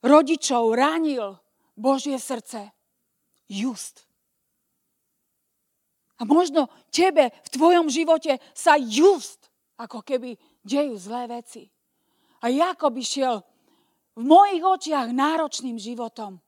rodičov, 0.00 0.72
ranil 0.72 1.36
Božie 1.76 2.16
srdce. 2.16 2.72
Just. 3.50 4.08
A 6.16 6.24
možno 6.24 6.72
tebe 6.88 7.32
v 7.32 7.48
tvojom 7.52 7.92
živote 7.92 8.40
sa 8.56 8.80
just 8.80 9.52
ako 9.76 10.00
keby 10.04 10.40
dejú 10.64 10.96
zlé 10.96 11.28
veci. 11.28 11.68
A 12.40 12.48
Jakob 12.48 12.96
išiel 12.96 13.44
v 14.16 14.22
mojich 14.24 14.64
očiach 14.64 15.12
náročným 15.12 15.76
životom. 15.76 16.40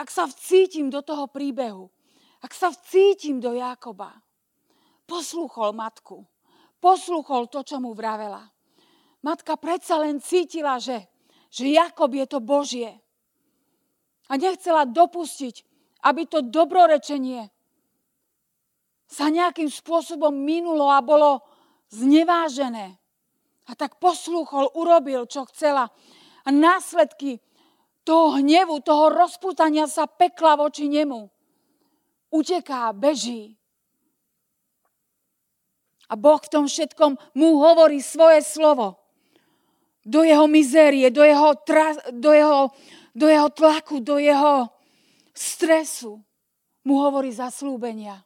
Ak 0.00 0.10
sa 0.10 0.26
vcítim 0.26 0.90
do 0.90 1.04
toho 1.04 1.30
príbehu, 1.30 1.86
ak 2.44 2.52
sa 2.52 2.68
vcítim 2.68 3.40
do 3.40 3.56
Jakoba, 3.56 4.12
poslúchol 5.08 5.72
matku. 5.72 6.24
Poslúchol 6.76 7.48
to, 7.48 7.64
čo 7.64 7.80
mu 7.80 7.96
vravela. 7.96 8.44
Matka 9.24 9.56
predsa 9.56 9.96
len 9.96 10.20
cítila, 10.20 10.76
že, 10.76 11.08
že 11.48 11.72
Jakob 11.72 12.12
je 12.12 12.26
to 12.28 12.44
Božie. 12.44 12.92
A 14.28 14.36
nechcela 14.36 14.84
dopustiť, 14.84 15.64
aby 16.04 16.28
to 16.28 16.44
dobrorečenie 16.44 17.48
sa 19.08 19.32
nejakým 19.32 19.72
spôsobom 19.72 20.32
minulo 20.32 20.92
a 20.92 21.00
bolo 21.00 21.40
znevážené. 21.88 23.00
A 23.64 23.72
tak 23.72 23.96
poslúchol, 23.96 24.68
urobil, 24.76 25.24
čo 25.24 25.48
chcela. 25.48 25.88
A 26.44 26.48
následky 26.52 27.40
toho 28.04 28.36
hnevu, 28.36 28.84
toho 28.84 29.08
rozputania 29.08 29.88
sa 29.88 30.04
pekla 30.04 30.60
voči 30.60 30.86
nemu. 30.92 31.24
Uteká, 32.28 32.92
beží. 32.92 33.56
A 36.12 36.14
Boh 36.20 36.36
v 36.36 36.52
tom 36.52 36.68
všetkom 36.68 37.16
mu 37.32 37.64
hovorí 37.64 38.04
svoje 38.04 38.44
slovo. 38.44 39.00
Do 40.04 40.20
jeho 40.20 40.44
mizérie, 40.44 41.08
do 41.08 41.24
jeho, 41.24 41.56
tra, 41.64 41.96
do 42.12 42.36
jeho, 42.36 42.68
do 43.16 43.24
jeho 43.24 43.48
tlaku, 43.48 44.04
do 44.04 44.20
jeho 44.20 44.68
stresu 45.32 46.20
mu 46.84 47.00
hovorí 47.00 47.32
zaslúbenia. 47.32 48.20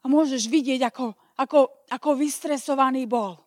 A 0.00 0.04
môžeš 0.08 0.48
vidieť, 0.48 0.88
ako, 0.88 1.12
ako, 1.38 1.86
ako 1.94 2.10
vystresovaný 2.18 3.06
bol. 3.06 3.38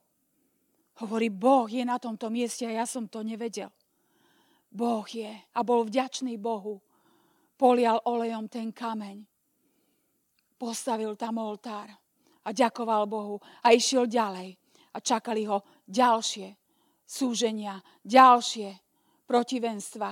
Hovorí, 1.03 1.27
Boh 1.27 1.67
je 1.67 1.83
na 1.83 2.00
tomto 2.00 2.31
mieste 2.31 2.63
a 2.63 2.71
ja 2.71 2.86
som 2.88 3.10
to 3.12 3.25
nevedel. 3.25 3.71
Boh 4.71 5.03
je 5.03 5.27
a 5.27 5.60
bol 5.67 5.83
vďačný 5.83 6.39
Bohu. 6.39 6.79
Polial 7.60 8.00
olejom 8.07 8.48
ten 8.48 8.71
kameň. 8.71 9.27
Postavil 10.55 11.17
tam 11.19 11.41
oltár 11.41 11.89
a 12.45 12.50
ďakoval 12.50 13.05
Bohu 13.10 13.38
a 13.62 13.75
išiel 13.75 14.07
ďalej. 14.07 14.55
A 14.91 14.98
čakali 15.00 15.48
ho 15.48 15.63
ďalšie 15.88 16.51
súženia, 17.07 17.79
ďalšie 18.03 18.71
protivenstva. 19.27 20.12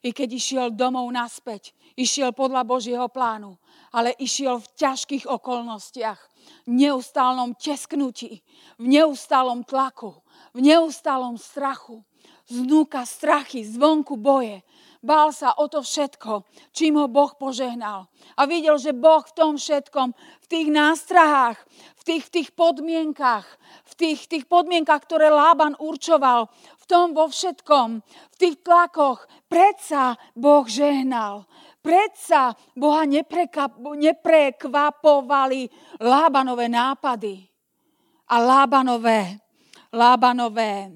I 0.00 0.14
keď 0.14 0.28
išiel 0.32 0.66
domov 0.72 1.10
naspäť, 1.12 1.74
išiel 1.98 2.32
podľa 2.32 2.64
Božieho 2.64 3.06
plánu, 3.10 3.58
ale 3.92 4.16
išiel 4.16 4.62
v 4.62 4.70
ťažkých 4.78 5.28
okolnostiach, 5.28 6.29
v 6.68 6.72
neustálnom 6.86 7.56
tesknutí, 7.56 8.42
v 8.78 8.84
neustálom 8.84 9.64
tlaku, 9.64 10.18
v 10.56 10.60
neustálom 10.64 11.36
strachu. 11.38 12.02
Znúka 12.50 13.06
strachy, 13.06 13.62
zvonku 13.62 14.18
boje, 14.18 14.66
Bál 15.00 15.32
sa 15.32 15.56
o 15.56 15.64
to 15.64 15.80
všetko, 15.80 16.44
čím 16.76 17.00
ho 17.00 17.08
Boh 17.08 17.32
požehnal. 17.32 18.12
A 18.36 18.44
videl, 18.44 18.76
že 18.76 18.92
Boh 18.92 19.24
v 19.24 19.32
tom 19.32 19.56
všetkom, 19.56 20.12
v 20.12 20.46
tých 20.46 20.68
nástrahách, 20.68 21.56
v 21.96 22.02
tých, 22.04 22.22
v 22.28 22.30
tých 22.36 22.48
podmienkach, 22.52 23.48
v 23.88 23.92
tých, 23.96 24.28
tých 24.28 24.44
podmienkach, 24.44 25.00
ktoré 25.08 25.32
Lában 25.32 25.72
určoval, 25.80 26.52
v 26.52 26.84
tom 26.84 27.16
vo 27.16 27.32
všetkom, 27.32 28.04
v 28.04 28.36
tých 28.36 28.60
tlakoch, 28.60 29.24
predsa 29.48 30.20
Boh 30.36 30.68
žehnal. 30.68 31.48
Predsa 31.80 32.52
Boha 32.76 33.08
neprekvapovali 33.96 35.62
Lábanové 36.00 36.68
nápady 36.68 37.40
a 38.28 38.36
Lábanové, 38.38 39.40
Lábanové 39.92 40.92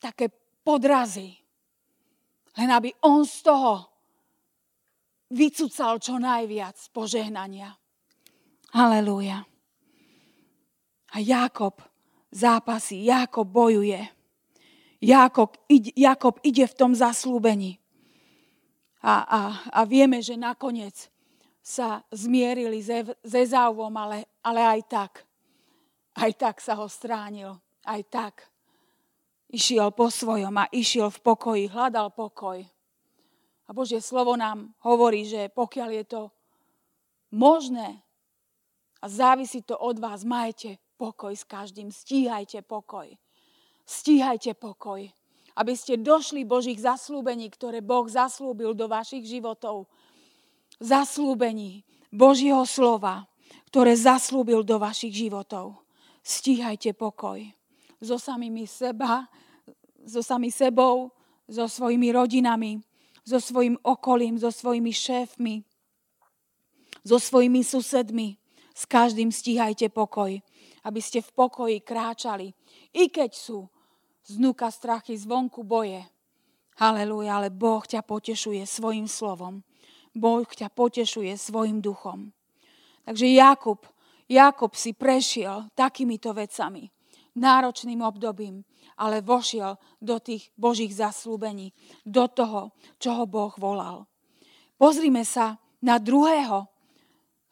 také 0.00 0.28
podrazy. 0.64 1.36
Len 2.58 2.68
aby 2.72 2.90
on 3.06 3.22
z 3.22 3.46
toho 3.46 3.86
vycúcal 5.30 6.02
čo 6.02 6.18
najviac 6.18 6.74
požehnania. 6.90 7.76
Halelúja. 8.74 9.46
A 11.10 11.16
Jakob 11.18 11.78
zápasí, 12.30 13.06
Jakob 13.06 13.46
bojuje. 13.46 13.98
Jakob, 15.00 15.56
Jakob 15.96 16.38
ide 16.44 16.66
v 16.66 16.74
tom 16.76 16.92
zaslúbení. 16.94 17.79
A, 19.00 19.14
a, 19.24 19.40
a 19.72 19.80
vieme, 19.88 20.20
že 20.20 20.36
nakoniec 20.36 21.08
sa 21.60 22.04
zmierili 22.12 22.80
s 22.80 23.32
Ezauvom, 23.32 23.92
ale, 23.96 24.28
ale 24.44 24.60
aj 24.60 24.80
tak. 24.88 25.12
Aj 26.16 26.32
tak 26.36 26.60
sa 26.60 26.76
ho 26.76 26.88
stránil. 26.88 27.56
Aj 27.84 28.00
tak. 28.08 28.44
Išiel 29.50 29.90
po 29.90 30.12
svojom 30.12 30.52
a 30.60 30.70
išiel 30.70 31.10
v 31.10 31.18
pokoji, 31.24 31.64
hľadal 31.72 32.12
pokoj. 32.12 32.62
A 33.66 33.70
Božie 33.70 34.02
slovo 34.02 34.34
nám 34.34 34.74
hovorí, 34.82 35.26
že 35.26 35.50
pokiaľ 35.50 35.90
je 36.02 36.04
to 36.06 36.22
možné 37.34 38.02
a 39.00 39.06
závisí 39.06 39.62
to 39.62 39.78
od 39.78 39.96
vás, 40.02 40.26
majte 40.26 40.76
pokoj 40.98 41.32
s 41.32 41.46
každým, 41.46 41.88
stíhajte 41.88 42.60
pokoj. 42.66 43.08
Stíhajte 43.86 44.54
pokoj, 44.54 45.08
aby 45.58 45.74
ste 45.74 45.98
došli 45.98 46.46
Božích 46.46 46.78
zaslúbení, 46.78 47.50
ktoré 47.50 47.82
Boh 47.82 48.06
zaslúbil 48.06 48.74
do 48.74 48.86
vašich 48.86 49.26
životov. 49.26 49.90
Zaslúbení 50.78 51.82
Božieho 52.10 52.62
slova, 52.66 53.26
ktoré 53.70 53.94
zaslúbil 53.94 54.66
do 54.66 54.78
vašich 54.82 55.14
životov. 55.14 55.82
Stíhajte 56.20 56.92
pokoj 56.94 57.42
so 58.00 58.16
samými 58.16 58.64
seba, 58.64 59.28
so 60.08 60.24
sami 60.24 60.48
sebou, 60.48 61.12
so 61.44 61.68
svojimi 61.68 62.16
rodinami, 62.16 62.80
so 63.22 63.36
svojim 63.36 63.76
okolím, 63.84 64.40
so 64.40 64.48
svojimi 64.48 64.90
šéfmi, 64.90 65.60
so 67.04 67.20
svojimi 67.20 67.60
susedmi, 67.60 68.40
s 68.72 68.88
každým 68.88 69.28
stíhajte 69.28 69.92
pokoj, 69.92 70.40
aby 70.88 71.00
ste 71.04 71.20
v 71.20 71.30
pokoji 71.36 71.78
kráčali. 71.84 72.56
I 72.96 73.12
keď 73.12 73.36
sú 73.36 73.68
znúka 74.30 74.70
strachy, 74.70 75.18
zvonku 75.18 75.66
boje. 75.66 76.06
Halelúja, 76.78 77.42
ale 77.42 77.50
Boh 77.50 77.82
ťa 77.82 78.06
potešuje 78.06 78.62
svojim 78.64 79.10
slovom. 79.10 79.66
Boh 80.14 80.46
ťa 80.46 80.70
potešuje 80.70 81.34
svojim 81.34 81.82
duchom. 81.82 82.30
Takže 83.04 83.26
Jakub, 83.26 83.82
Jakub 84.30 84.72
si 84.78 84.94
prešiel 84.94 85.66
takýmito 85.74 86.30
vecami, 86.30 86.88
náročným 87.34 88.00
obdobím, 88.06 88.62
ale 88.96 89.24
vošiel 89.24 89.76
do 89.98 90.16
tých 90.22 90.54
Božích 90.54 90.94
zaslúbení, 90.94 91.74
do 92.06 92.30
toho, 92.30 92.72
čo 93.02 93.18
ho 93.18 93.24
Boh 93.26 93.52
volal. 93.58 94.06
Pozrime 94.78 95.26
sa 95.26 95.58
na 95.82 95.98
druhého 95.98 96.68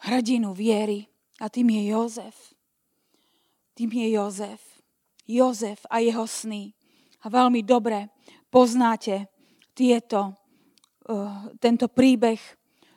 hrdinu 0.06 0.54
viery, 0.54 1.08
a 1.38 1.46
tým 1.46 1.70
je 1.70 1.82
Jozef. 1.94 2.36
Tým 3.78 3.90
je 3.94 4.06
Jozef. 4.10 4.62
Jozef 5.28 5.84
a 5.92 6.00
jeho 6.00 6.24
sny. 6.24 6.72
A 7.22 7.28
veľmi 7.28 7.60
dobre 7.60 8.08
poznáte 8.48 9.28
tieto, 9.76 10.32
uh, 11.06 11.52
tento 11.60 11.86
príbeh, 11.92 12.40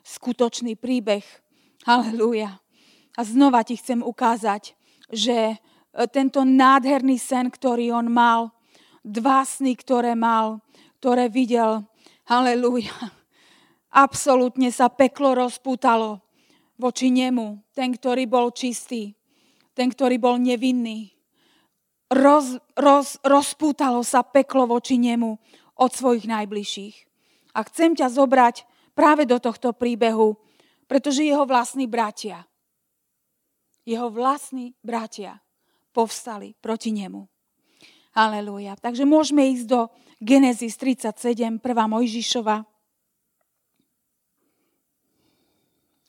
skutočný 0.00 0.80
príbeh. 0.80 1.22
Halelúja. 1.84 2.56
A 3.12 3.20
znova 3.20 3.60
ti 3.60 3.76
chcem 3.76 4.00
ukázať, 4.00 4.72
že 5.12 5.54
uh, 5.54 6.08
tento 6.08 6.40
nádherný 6.42 7.20
sen, 7.20 7.52
ktorý 7.52 7.92
on 7.92 8.08
mal, 8.08 8.50
dva 9.04 9.44
sny, 9.44 9.76
ktoré 9.76 10.16
mal, 10.16 10.64
ktoré 11.02 11.28
videl, 11.28 11.84
halelúja, 12.24 12.94
absolútne 13.92 14.72
sa 14.72 14.88
peklo 14.88 15.34
rozpútalo 15.36 16.22
voči 16.78 17.12
nemu, 17.12 17.60
ten, 17.76 17.92
ktorý 17.94 18.26
bol 18.26 18.50
čistý, 18.50 19.14
ten, 19.76 19.92
ktorý 19.92 20.18
bol 20.18 20.38
nevinný. 20.40 21.14
Roz, 22.12 22.60
roz, 22.76 23.16
rozpútalo 23.24 24.04
sa 24.04 24.20
peklo 24.20 24.68
voči 24.68 25.00
nemu 25.00 25.40
od 25.80 25.90
svojich 25.90 26.28
najbližších. 26.28 26.96
A 27.56 27.64
chcem 27.64 27.96
ťa 27.96 28.12
zobrať 28.12 28.68
práve 28.92 29.24
do 29.24 29.40
tohto 29.40 29.72
príbehu, 29.72 30.36
pretože 30.84 31.24
jeho 31.24 31.48
vlastní 31.48 31.88
bratia, 31.88 32.44
jeho 33.88 34.12
vlastní 34.12 34.76
bratia 34.84 35.40
povstali 35.96 36.52
proti 36.60 36.92
nemu. 36.92 37.24
Aleluja. 38.12 38.76
Takže 38.76 39.08
môžeme 39.08 39.48
ísť 39.56 39.64
do 39.64 39.80
Genesis 40.20 40.76
37, 40.76 41.58
1. 41.58 41.64
Mojžišova, 41.64 42.68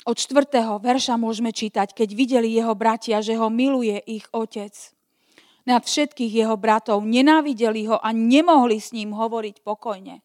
od 0.03 0.19
4. 0.19 0.51
verša 0.83 1.15
môžeme 1.15 1.55
čítať, 1.55 1.95
keď 1.95 2.09
videli 2.11 2.51
jeho 2.51 2.75
bratia, 2.75 3.23
že 3.23 3.39
ho 3.39 3.47
miluje 3.47 4.03
ich 4.03 4.27
otec. 4.35 4.75
Nad 5.63 5.87
všetkých 5.87 6.43
jeho 6.43 6.55
bratov 6.59 7.07
nenávideli 7.07 7.87
ho 7.87 7.97
a 7.97 8.11
nemohli 8.11 8.83
s 8.83 8.91
ním 8.91 9.15
hovoriť 9.15 9.63
pokojne. 9.63 10.19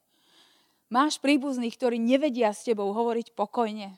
Máš 0.90 1.22
príbuzných, 1.22 1.77
ktorí 1.79 2.01
nevedia 2.01 2.51
s 2.51 2.66
tebou 2.66 2.90
hovoriť 2.90 3.37
pokojne. 3.38 3.94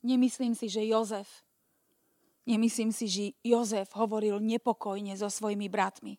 Nemyslím 0.00 0.56
si, 0.56 0.72
že 0.72 0.88
Jozef, 0.88 1.44
nemyslím 2.48 2.88
si, 2.96 3.04
že 3.10 3.24
Jozef 3.44 3.92
hovoril 3.92 4.40
nepokojne 4.40 5.12
so 5.20 5.28
svojimi 5.28 5.68
bratmi. 5.68 6.16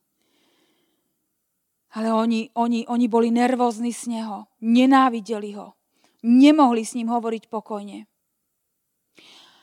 Ale 1.98 2.14
oni, 2.14 2.54
oni, 2.54 2.86
oni 2.86 3.06
boli 3.10 3.34
nervózni 3.34 3.90
z 3.90 4.22
neho, 4.22 4.46
nenávideli 4.62 5.58
ho 5.58 5.74
nemohli 6.24 6.86
s 6.86 6.94
ním 6.94 7.10
hovoriť 7.10 7.50
pokojne. 7.50 8.06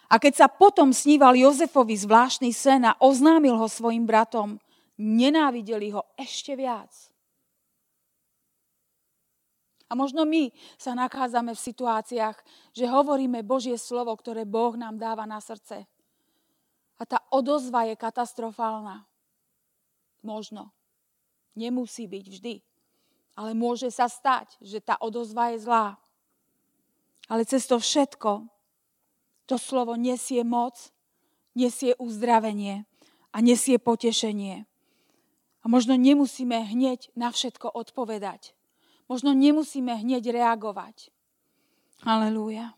A 0.08 0.16
keď 0.16 0.44
sa 0.44 0.48
potom 0.48 0.88
sníval 0.88 1.36
Jozefovi 1.36 1.92
zvláštny 1.92 2.48
sen 2.56 2.88
a 2.88 2.96
oznámil 2.96 3.52
ho 3.60 3.68
svojim 3.68 4.08
bratom, 4.08 4.56
nenávideli 4.96 5.92
ho 5.92 6.08
ešte 6.16 6.56
viac. 6.56 6.90
A 9.88 9.96
možno 9.96 10.28
my 10.28 10.52
sa 10.76 10.92
nachádzame 10.92 11.56
v 11.56 11.64
situáciách, 11.64 12.36
že 12.76 12.84
hovoríme 12.88 13.40
Božie 13.40 13.76
slovo, 13.80 14.12
ktoré 14.16 14.44
Boh 14.44 14.76
nám 14.76 15.00
dáva 15.00 15.24
na 15.24 15.40
srdce. 15.40 15.88
A 17.00 17.02
tá 17.08 17.24
odozva 17.32 17.88
je 17.88 17.96
katastrofálna. 17.96 19.08
Možno. 20.20 20.72
Nemusí 21.56 22.04
byť 22.04 22.24
vždy. 22.28 22.54
Ale 23.38 23.56
môže 23.56 23.88
sa 23.88 24.10
stať, 24.10 24.60
že 24.60 24.82
tá 24.82 25.00
odozva 25.00 25.56
je 25.56 25.64
zlá. 25.64 25.96
Ale 27.30 27.48
cez 27.48 27.64
to 27.64 27.80
všetko 27.80 28.44
to 29.48 29.56
slovo 29.56 29.96
nesie 29.96 30.44
moc, 30.44 30.92
nesie 31.56 31.96
uzdravenie 31.96 32.84
a 33.32 33.40
nesie 33.40 33.80
potešenie. 33.80 34.68
A 35.64 35.64
možno 35.66 35.96
nemusíme 35.96 36.68
hneď 36.68 37.08
na 37.16 37.32
všetko 37.32 37.72
odpovedať. 37.72 38.52
Možno 39.08 39.32
nemusíme 39.32 39.96
hneď 40.04 40.36
reagovať. 40.36 41.08
Halelúja. 42.04 42.76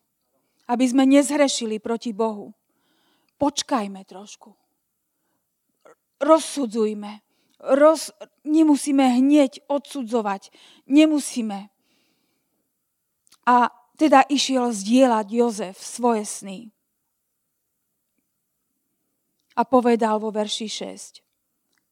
Aby 0.71 0.87
sme 0.87 1.05
nezhrešili 1.11 1.83
proti 1.83 2.15
Bohu. 2.15 2.55
Počkajme 3.43 4.07
trošku. 4.07 4.55
Rozsudzujme. 6.23 7.27
Roz, 7.61 8.15
nemusíme 8.47 9.19
hneď 9.19 9.67
odsudzovať. 9.67 10.55
Nemusíme. 10.87 11.69
A 13.45 13.57
teda 14.01 14.25
išiel 14.33 14.73
zdieľať 14.73 15.27
Jozef 15.29 15.77
svoje 15.77 16.25
sny. 16.25 16.59
A 19.61 19.63
povedal 19.69 20.17
vo 20.17 20.33
verši 20.33 20.73
6. 20.73 21.21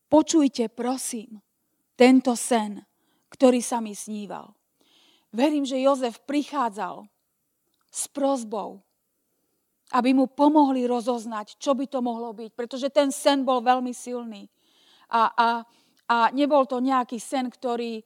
Počujte, 0.09 0.73
prosím, 0.73 1.45
tento 1.93 2.33
sen, 2.33 2.81
ktorý 3.29 3.61
sa 3.61 3.85
mi 3.85 3.93
sníval. 3.93 4.57
Verím, 5.37 5.69
že 5.69 5.85
Jozef 5.85 6.25
prichádzal 6.25 7.05
s 7.93 8.09
prozbou, 8.09 8.81
aby 9.93 10.17
mu 10.17 10.33
pomohli 10.33 10.89
rozoznať, 10.89 11.61
čo 11.61 11.77
by 11.77 11.85
to 11.93 12.01
mohlo 12.01 12.33
byť, 12.33 12.51
pretože 12.57 12.89
ten 12.89 13.13
sen 13.13 13.45
bol 13.45 13.61
veľmi 13.61 13.93
silný. 13.93 14.49
A, 15.13 15.29
a, 15.29 15.49
a 16.09 16.17
nebol 16.33 16.65
to 16.65 16.81
nejaký 16.81 17.21
sen, 17.21 17.53
ktorý 17.53 18.01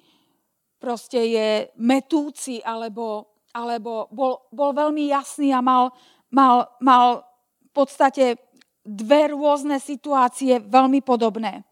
proste 0.82 1.22
je 1.22 1.70
metúci 1.78 2.58
alebo 2.66 3.31
alebo 3.52 4.08
bol, 4.08 4.48
bol 4.48 4.72
veľmi 4.72 5.12
jasný 5.12 5.52
a 5.52 5.60
mal, 5.60 5.92
mal, 6.32 6.72
mal 6.80 7.24
v 7.68 7.70
podstate 7.72 8.40
dve 8.82 9.30
rôzne 9.30 9.78
situácie 9.78 10.58
veľmi 10.58 11.04
podobné. 11.04 11.62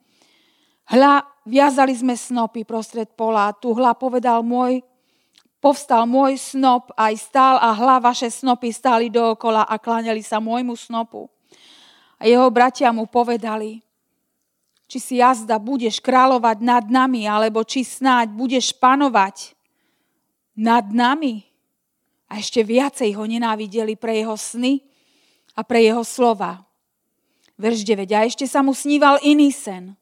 Hľa, 0.91 1.27
viazali 1.47 1.95
sme 1.97 2.15
snopy 2.15 2.63
prostred 2.69 3.11
pola, 3.17 3.55
tu 3.57 3.75
hľa 3.75 3.97
povedal 3.97 4.43
môj, 4.43 4.83
povstal 5.63 6.07
môj 6.07 6.39
snop, 6.41 6.91
aj 6.97 7.15
stál 7.21 7.57
a 7.61 7.75
hľa 7.75 8.11
vaše 8.11 8.31
snopy 8.31 8.73
stáli 8.73 9.07
dookola 9.13 9.67
a 9.67 9.77
kláňali 9.77 10.23
sa 10.25 10.41
môjmu 10.41 10.75
snopu. 10.75 11.29
A 12.21 12.29
jeho 12.29 12.49
bratia 12.53 12.93
mu 12.93 13.09
povedali, 13.09 13.81
či 14.91 14.99
si 14.99 15.15
jazda 15.23 15.63
budeš 15.63 16.03
kráľovať 16.03 16.59
nad 16.59 16.85
nami, 16.91 17.23
alebo 17.25 17.63
či 17.63 17.87
snáď 17.87 18.35
budeš 18.35 18.75
panovať 18.75 19.55
nad 20.59 20.91
nami. 20.91 21.50
A 22.31 22.39
ešte 22.39 22.63
viacej 22.63 23.11
ho 23.19 23.25
nenávideli 23.27 23.99
pre 23.99 24.23
jeho 24.23 24.39
sny 24.39 24.81
a 25.59 25.67
pre 25.67 25.83
jeho 25.83 26.07
slova. 26.07 26.63
Verš 27.59 27.83
9. 27.83 28.07
A 28.15 28.25
ešte 28.25 28.47
sa 28.47 28.63
mu 28.63 28.71
sníval 28.71 29.19
iný 29.21 29.51
sen 29.51 29.99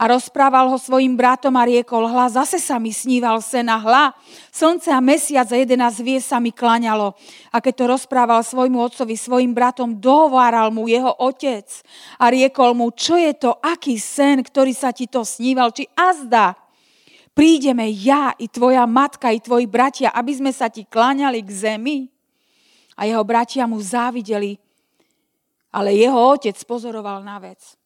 a 0.00 0.08
rozprával 0.08 0.72
ho 0.72 0.80
svojim 0.80 1.12
bratom 1.12 1.52
a 1.60 1.68
riekol, 1.68 2.08
hla, 2.08 2.32
zase 2.32 2.56
sa 2.56 2.80
mi 2.80 2.88
sníval 2.88 3.36
sen 3.44 3.68
a 3.68 3.76
hla, 3.76 4.16
slnce 4.48 4.88
a 4.88 4.96
mesiac 4.96 5.44
a 5.52 5.60
jedenáct 5.60 6.00
hviezd 6.00 6.32
sa 6.32 6.40
mi 6.40 6.48
klaňalo. 6.56 7.12
A 7.52 7.60
keď 7.60 7.74
to 7.76 7.84
rozprával 7.92 8.40
svojmu 8.40 8.80
otcovi, 8.80 9.12
svojim 9.20 9.52
bratom, 9.52 10.00
dohováral 10.00 10.72
mu 10.72 10.88
jeho 10.88 11.12
otec 11.20 11.68
a 12.16 12.32
riekol 12.32 12.72
mu, 12.72 12.88
čo 12.96 13.20
je 13.20 13.36
to, 13.36 13.52
aký 13.60 14.00
sen, 14.00 14.40
ktorý 14.40 14.72
sa 14.72 14.88
ti 14.88 15.04
to 15.04 15.20
sníval, 15.20 15.68
či 15.68 15.84
azda, 15.92 16.56
prídeme 17.34 17.88
ja 17.90 18.34
i 18.36 18.46
tvoja 18.50 18.86
matka 18.86 19.30
i 19.30 19.40
tvoji 19.40 19.66
bratia, 19.66 20.12
aby 20.12 20.32
sme 20.36 20.52
sa 20.52 20.68
ti 20.68 20.84
kláňali 20.84 21.40
k 21.42 21.50
zemi. 21.50 21.98
A 23.00 23.08
jeho 23.08 23.24
bratia 23.24 23.64
mu 23.64 23.80
závideli, 23.80 24.60
ale 25.72 25.96
jeho 25.96 26.20
otec 26.36 26.56
pozoroval 26.68 27.24
na 27.24 27.40
vec. 27.40 27.80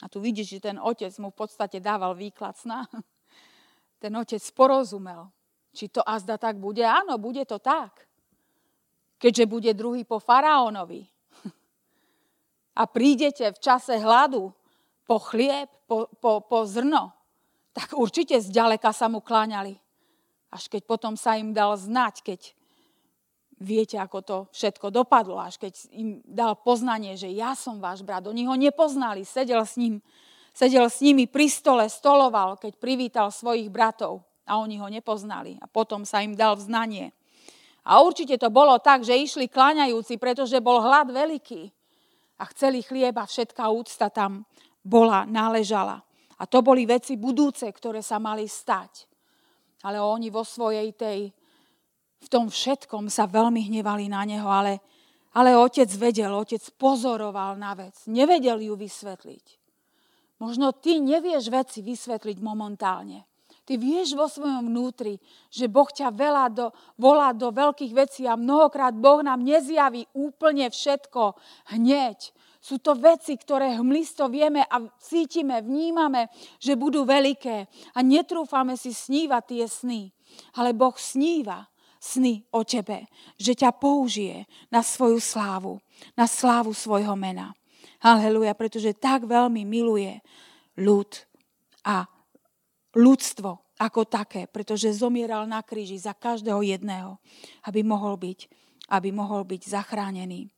A 0.00 0.08
tu 0.08 0.20
vidíš, 0.20 0.56
že 0.56 0.72
ten 0.72 0.80
otec 0.80 1.12
mu 1.20 1.28
v 1.28 1.38
podstate 1.44 1.76
dával 1.76 2.16
výklad 2.16 2.56
sna. 2.56 2.88
Ten 4.00 4.16
otec 4.16 4.40
porozumel, 4.56 5.28
či 5.76 5.92
to 5.92 6.00
azda 6.00 6.40
tak 6.40 6.56
bude. 6.56 6.80
Áno, 6.80 7.20
bude 7.20 7.44
to 7.44 7.60
tak. 7.60 8.08
Keďže 9.20 9.44
bude 9.44 9.70
druhý 9.76 10.08
po 10.08 10.16
faraónovi. 10.16 11.04
A 12.80 12.88
prídete 12.88 13.52
v 13.52 13.60
čase 13.60 14.00
hladu 14.00 14.56
po 15.10 15.18
chlieb, 15.18 15.66
po, 15.90 16.06
po, 16.22 16.38
po 16.46 16.62
zrno, 16.62 17.10
tak 17.74 17.98
určite 17.98 18.38
zďaleka 18.38 18.94
sa 18.94 19.10
mu 19.10 19.18
kláňali. 19.18 19.74
Až 20.54 20.70
keď 20.70 20.86
potom 20.86 21.18
sa 21.18 21.34
im 21.34 21.50
dal 21.50 21.74
znať, 21.74 22.22
keď 22.22 22.40
viete, 23.58 23.98
ako 23.98 24.18
to 24.22 24.36
všetko 24.54 24.94
dopadlo, 24.94 25.42
až 25.42 25.58
keď 25.58 25.74
im 25.90 26.22
dal 26.22 26.54
poznanie, 26.62 27.18
že 27.18 27.26
ja 27.26 27.58
som 27.58 27.82
váš 27.82 28.06
brat. 28.06 28.30
Oni 28.30 28.46
ho 28.46 28.54
nepoznali, 28.54 29.26
sedel 29.26 29.66
s, 29.66 29.74
ním, 29.74 29.98
sedel 30.54 30.86
s 30.86 31.02
nimi 31.02 31.26
pri 31.26 31.50
stole, 31.50 31.90
stoloval, 31.90 32.54
keď 32.62 32.78
privítal 32.78 33.34
svojich 33.34 33.66
bratov 33.66 34.22
a 34.46 34.62
oni 34.62 34.78
ho 34.78 34.86
nepoznali. 34.86 35.58
A 35.58 35.66
potom 35.66 36.06
sa 36.06 36.22
im 36.22 36.38
dal 36.38 36.54
vznanie. 36.54 37.10
A 37.82 37.98
určite 37.98 38.38
to 38.38 38.46
bolo 38.46 38.78
tak, 38.78 39.02
že 39.02 39.18
išli 39.18 39.50
kláňajúci, 39.50 40.22
pretože 40.22 40.62
bol 40.62 40.78
hlad 40.78 41.10
veľký 41.10 41.66
a 42.38 42.46
chceli 42.54 42.80
chlieb 42.86 43.18
a 43.18 43.26
všetká 43.26 43.66
úcta 43.74 44.06
tam 44.06 44.46
bola, 44.80 45.28
náležala. 45.28 46.00
A 46.40 46.48
to 46.48 46.64
boli 46.64 46.88
veci 46.88 47.20
budúce, 47.20 47.68
ktoré 47.68 48.00
sa 48.00 48.16
mali 48.16 48.48
stať. 48.48 49.04
Ale 49.84 50.00
oni 50.00 50.32
vo 50.32 50.44
svojej 50.44 50.92
tej 50.96 51.32
v 52.20 52.28
tom 52.28 52.52
všetkom 52.52 53.08
sa 53.08 53.24
veľmi 53.24 53.72
hnevali 53.72 54.12
na 54.12 54.28
neho, 54.28 54.44
ale, 54.44 54.84
ale 55.32 55.56
otec 55.56 55.88
vedel, 55.96 56.28
otec 56.28 56.60
pozoroval 56.76 57.56
na 57.56 57.72
vec, 57.72 57.96
nevedel 58.12 58.60
ju 58.60 58.76
vysvetliť. 58.76 59.46
Možno 60.40 60.72
ty 60.72 61.00
nevieš 61.00 61.52
veci 61.52 61.80
vysvetliť 61.84 62.40
momentálne. 62.40 63.28
Ty 63.68 63.76
vieš 63.76 64.16
vo 64.18 64.26
svojom 64.26 64.66
vnútri, 64.66 65.20
že 65.52 65.70
Boh 65.70 65.86
ťa 65.86 66.10
veľa 66.10 66.46
do, 66.50 66.66
volá 66.98 67.30
do 67.30 67.52
veľkých 67.54 67.92
vecí 67.92 68.22
a 68.26 68.34
mnohokrát 68.34 68.96
Boh 68.96 69.20
nám 69.22 69.44
nezjaví 69.44 70.10
úplne 70.16 70.66
všetko 70.72 71.38
hneď. 71.76 72.34
Sú 72.60 72.76
to 72.76 72.92
veci, 72.92 73.40
ktoré 73.40 73.72
hmlisto 73.80 74.28
vieme 74.28 74.60
a 74.68 74.84
cítime, 75.00 75.64
vnímame, 75.64 76.28
že 76.60 76.76
budú 76.76 77.08
veľké 77.08 77.56
a 77.96 77.98
netrúfame 78.04 78.76
si 78.76 78.92
snívať 78.92 79.42
tie 79.48 79.64
sny. 79.64 80.02
Ale 80.60 80.76
Boh 80.76 80.92
sníva 81.00 81.72
sny 81.96 82.44
o 82.52 82.60
tebe, 82.60 83.08
že 83.40 83.56
ťa 83.56 83.72
použije 83.76 84.44
na 84.68 84.84
svoju 84.84 85.16
slávu, 85.20 85.80
na 86.12 86.28
slávu 86.28 86.76
svojho 86.76 87.16
mena. 87.16 87.56
Halleluja, 88.00 88.52
pretože 88.52 88.92
tak 88.96 89.24
veľmi 89.24 89.64
miluje 89.64 90.20
ľud 90.76 91.08
a 91.84 92.08
ľudstvo 92.96 93.76
ako 93.80 94.04
také, 94.04 94.44
pretože 94.44 94.92
zomieral 94.92 95.48
na 95.48 95.64
kríži 95.64 95.96
za 95.96 96.12
každého 96.12 96.60
jedného, 96.60 97.16
aby 97.64 97.80
mohol 97.80 98.20
byť, 98.20 98.40
aby 98.92 99.08
mohol 99.12 99.48
byť 99.48 99.62
zachránený. 99.64 100.52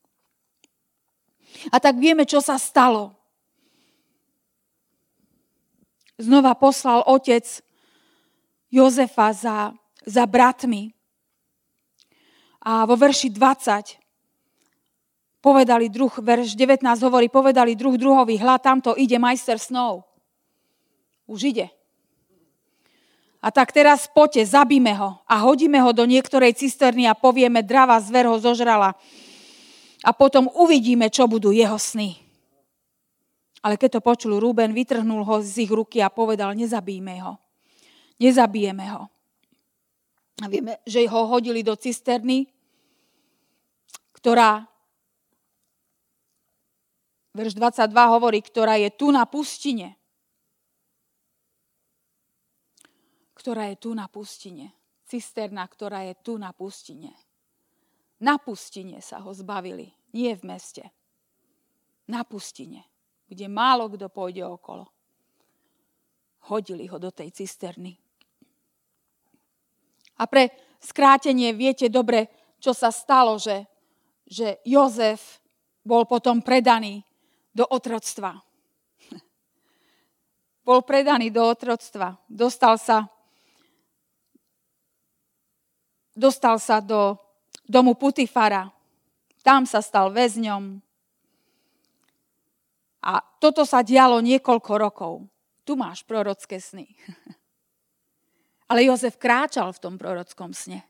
A 1.73 1.77
tak 1.77 1.99
vieme, 1.99 2.23
čo 2.23 2.39
sa 2.39 2.57
stalo. 2.59 3.13
Znova 6.17 6.53
poslal 6.53 7.03
otec 7.05 7.45
Jozefa 8.69 9.33
za, 9.33 9.57
za 10.05 10.23
bratmi, 10.25 10.93
a 12.63 12.87
vo 12.87 12.95
verši 12.95 13.27
20 13.27 13.99
povedali 15.43 15.91
druh, 15.91 16.07
verš 16.15 16.55
19 16.55 16.87
hovorí, 17.03 17.27
povedali 17.27 17.75
druh 17.75 17.99
druhovi, 17.99 18.39
hľa, 18.39 18.63
tamto 18.63 18.95
ide 18.95 19.19
majster 19.19 19.59
snov. 19.59 20.07
Už 21.27 21.51
ide. 21.51 21.67
A 23.43 23.51
tak 23.51 23.75
teraz 23.75 24.07
poďte, 24.07 24.47
zabíme 24.47 24.95
ho 24.95 25.19
a 25.27 25.43
hodíme 25.43 25.75
ho 25.83 25.91
do 25.91 26.07
niektorej 26.07 26.55
cisterny 26.55 27.03
a 27.03 27.11
povieme, 27.11 27.59
drava 27.59 27.99
zver 27.99 28.23
ho 28.31 28.39
zožrala. 28.39 28.95
A 30.03 30.11
potom 30.11 30.51
uvidíme, 30.51 31.07
čo 31.07 31.31
budú 31.31 31.55
jeho 31.55 31.79
sny. 31.79 32.19
Ale 33.63 33.79
keď 33.79 33.97
to 33.97 34.01
počul 34.03 34.43
Rúben, 34.43 34.75
vytrhnul 34.75 35.23
ho 35.23 35.39
z 35.39 35.63
ich 35.63 35.71
ruky 35.71 36.03
a 36.03 36.11
povedal, 36.11 36.51
nezabijme 36.51 37.23
ho. 37.23 37.39
Nezabijeme 38.19 38.85
ho. 38.91 39.07
A 40.43 40.51
vieme, 40.51 40.83
že 40.83 41.07
ho 41.07 41.21
hodili 41.31 41.63
do 41.63 41.71
cisterny, 41.79 42.51
ktorá, 44.19 44.67
verš 47.31 47.55
22 47.55 47.87
hovorí, 48.11 48.43
ktorá 48.43 48.75
je 48.75 48.91
tu 48.91 49.15
na 49.15 49.23
pustine. 49.23 49.95
Ktorá 53.31 53.71
je 53.71 53.79
tu 53.79 53.95
na 53.95 54.11
pustine. 54.11 54.75
Cisterna, 55.07 55.63
ktorá 55.67 56.03
je 56.03 56.15
tu 56.19 56.35
na 56.35 56.51
pustine. 56.51 57.15
Na 58.23 58.39
pustine 58.39 59.03
sa 59.03 59.19
ho 59.19 59.35
zbavili, 59.35 59.91
nie 60.15 60.31
v 60.31 60.47
meste. 60.47 60.87
Na 62.07 62.23
pustine, 62.23 62.87
kde 63.27 63.51
málo 63.51 63.91
kto 63.91 64.07
pôjde 64.07 64.47
okolo. 64.47 64.87
Hodili 66.47 66.87
ho 66.87 66.95
do 66.95 67.11
tej 67.11 67.35
cisterny. 67.35 67.99
A 70.19 70.23
pre 70.23 70.55
skrátenie 70.79 71.51
viete 71.51 71.91
dobre, 71.91 72.31
čo 72.63 72.71
sa 72.71 72.95
stalo, 72.95 73.35
že, 73.35 73.67
že 74.23 74.63
Jozef 74.63 75.43
bol 75.83 76.07
potom 76.07 76.39
predaný 76.39 77.03
do 77.51 77.67
otroctva. 77.67 78.39
Bol 80.67 80.79
predaný 80.87 81.27
do 81.27 81.43
otroctva. 81.43 82.15
Dostal 82.31 82.79
sa, 82.79 83.03
dostal 86.15 86.55
sa 86.55 86.79
do 86.79 87.22
domu 87.67 87.95
Putifara. 87.95 88.69
Tam 89.43 89.67
sa 89.67 89.83
stal 89.83 90.11
väzňom. 90.11 90.79
A 93.03 93.19
toto 93.39 93.67
sa 93.67 93.83
dialo 93.83 94.23
niekoľko 94.23 94.73
rokov. 94.79 95.13
Tu 95.67 95.75
máš 95.75 96.07
prorocké 96.07 96.59
sny. 96.59 96.87
Ale 98.71 98.87
Jozef 98.87 99.19
kráčal 99.19 99.75
v 99.75 99.81
tom 99.83 99.95
prorockom 99.99 100.55
sne. 100.55 100.87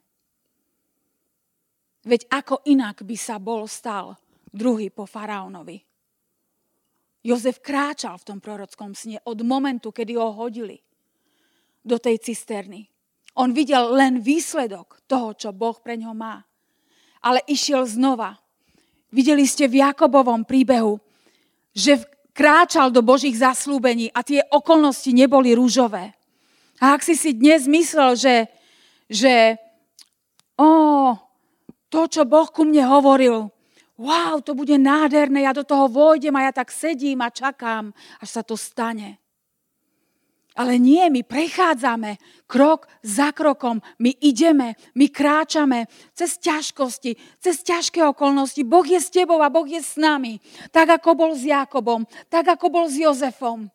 Veď 2.05 2.29
ako 2.29 2.62
inak 2.69 3.01
by 3.01 3.17
sa 3.17 3.41
bol 3.41 3.65
stal 3.65 4.13
druhý 4.53 4.93
po 4.93 5.09
faraónovi. 5.09 5.81
Jozef 7.23 7.63
kráčal 7.63 8.19
v 8.19 8.27
tom 8.27 8.39
prorockom 8.43 8.91
sne 8.93 9.17
od 9.23 9.39
momentu, 9.41 9.95
kedy 9.95 10.19
ho 10.19 10.36
hodili 10.36 10.77
do 11.81 11.95
tej 11.97 12.19
cisterny. 12.19 12.91
On 13.39 13.49
videl 13.49 13.95
len 13.95 14.21
výsledok 14.21 15.01
toho, 15.09 15.33
čo 15.33 15.49
Boh 15.55 15.79
pre 15.79 15.97
ňo 15.97 16.13
má. 16.13 16.43
Ale 17.23 17.39
išiel 17.47 17.88
znova. 17.88 18.36
Videli 19.13 19.47
ste 19.47 19.71
v 19.71 19.79
Jakobovom 19.79 20.43
príbehu, 20.43 20.99
že 21.71 22.03
kráčal 22.33 22.89
do 22.89 23.05
Božích 23.05 23.39
zaslúbení 23.39 24.09
a 24.12 24.25
tie 24.25 24.41
okolnosti 24.51 25.07
neboli 25.13 25.55
rúžové. 25.55 26.12
A 26.81 26.97
ak 26.97 27.05
si 27.05 27.15
si 27.15 27.31
dnes 27.31 27.69
myslel, 27.69 28.17
že, 28.17 28.36
že 29.07 29.55
ó, 30.57 31.15
to, 31.88 32.09
čo 32.09 32.25
Boh 32.25 32.49
ku 32.49 32.65
mne 32.65 32.83
hovoril, 32.89 33.53
wow, 34.01 34.41
to 34.41 34.57
bude 34.57 34.73
nádherné, 34.75 35.45
ja 35.45 35.53
do 35.53 35.63
toho 35.63 35.88
vojdem 35.88 36.33
a 36.36 36.49
ja 36.49 36.51
tak 36.51 36.73
sedím 36.73 37.21
a 37.21 37.29
čakám, 37.29 37.93
až 38.19 38.29
sa 38.29 38.41
to 38.41 38.57
stane. 38.57 39.22
Ale 40.53 40.77
nie, 40.77 41.09
my 41.09 41.25
prechádzame 41.25 42.21
krok 42.45 42.85
za 43.01 43.33
krokom, 43.33 43.81
my 43.97 44.13
ideme, 44.21 44.77
my 44.93 45.09
kráčame 45.09 45.89
cez 46.13 46.37
ťažkosti, 46.37 47.17
cez 47.41 47.65
ťažké 47.65 48.05
okolnosti. 48.05 48.61
Boh 48.61 48.85
je 48.85 49.01
s 49.01 49.09
tebou 49.09 49.41
a 49.41 49.49
Boh 49.49 49.65
je 49.65 49.81
s 49.81 49.97
nami. 49.97 50.37
Tak 50.69 51.01
ako 51.01 51.17
bol 51.17 51.31
s 51.33 51.41
Jakobom, 51.41 52.05
tak 52.29 52.45
ako 52.53 52.69
bol 52.69 52.85
s 52.85 53.01
Jozefom. 53.01 53.73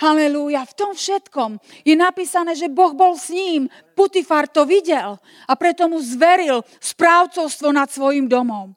Halelúja. 0.00 0.64
V 0.64 0.76
tom 0.76 0.92
všetkom 0.96 1.60
je 1.84 1.92
napísané, 1.92 2.56
že 2.56 2.72
Boh 2.72 2.96
bol 2.96 3.20
s 3.20 3.28
ním. 3.28 3.68
Putifar 3.92 4.48
to 4.48 4.64
videl 4.64 5.20
a 5.44 5.52
preto 5.56 5.88
mu 5.92 6.00
zveril 6.00 6.64
správcovstvo 6.80 7.68
nad 7.68 7.92
svojim 7.92 8.24
domom. 8.24 8.72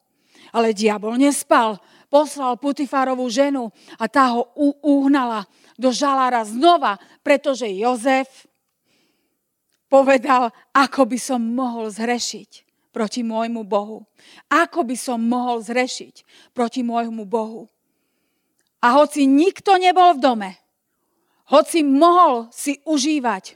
Ale 0.51 0.75
diabol 0.75 1.15
nespal. 1.15 1.79
Poslal 2.11 2.61
Putifarovú 2.61 3.25
ženu 3.25 3.73
a 3.97 4.05
tá 4.05 4.37
ho 4.37 4.45
uhnala 4.85 5.49
do 5.83 5.91
žalára 5.91 6.47
znova, 6.47 6.95
pretože 7.19 7.67
Jozef 7.67 8.47
povedal, 9.91 10.55
ako 10.71 11.03
by 11.03 11.19
som 11.19 11.43
mohol 11.43 11.91
zhrešiť 11.91 12.63
proti 12.95 13.21
môjmu 13.27 13.67
Bohu. 13.67 14.07
Ako 14.47 14.87
by 14.87 14.95
som 14.95 15.19
mohol 15.19 15.59
zrešiť 15.59 16.23
proti 16.55 16.79
môjmu 16.87 17.27
Bohu. 17.27 17.67
A 18.79 18.95
hoci 18.95 19.27
nikto 19.27 19.75
nebol 19.75 20.15
v 20.15 20.23
dome, 20.23 20.51
hoci 21.51 21.83
mohol 21.83 22.51
si 22.51 22.79
užívať 22.83 23.55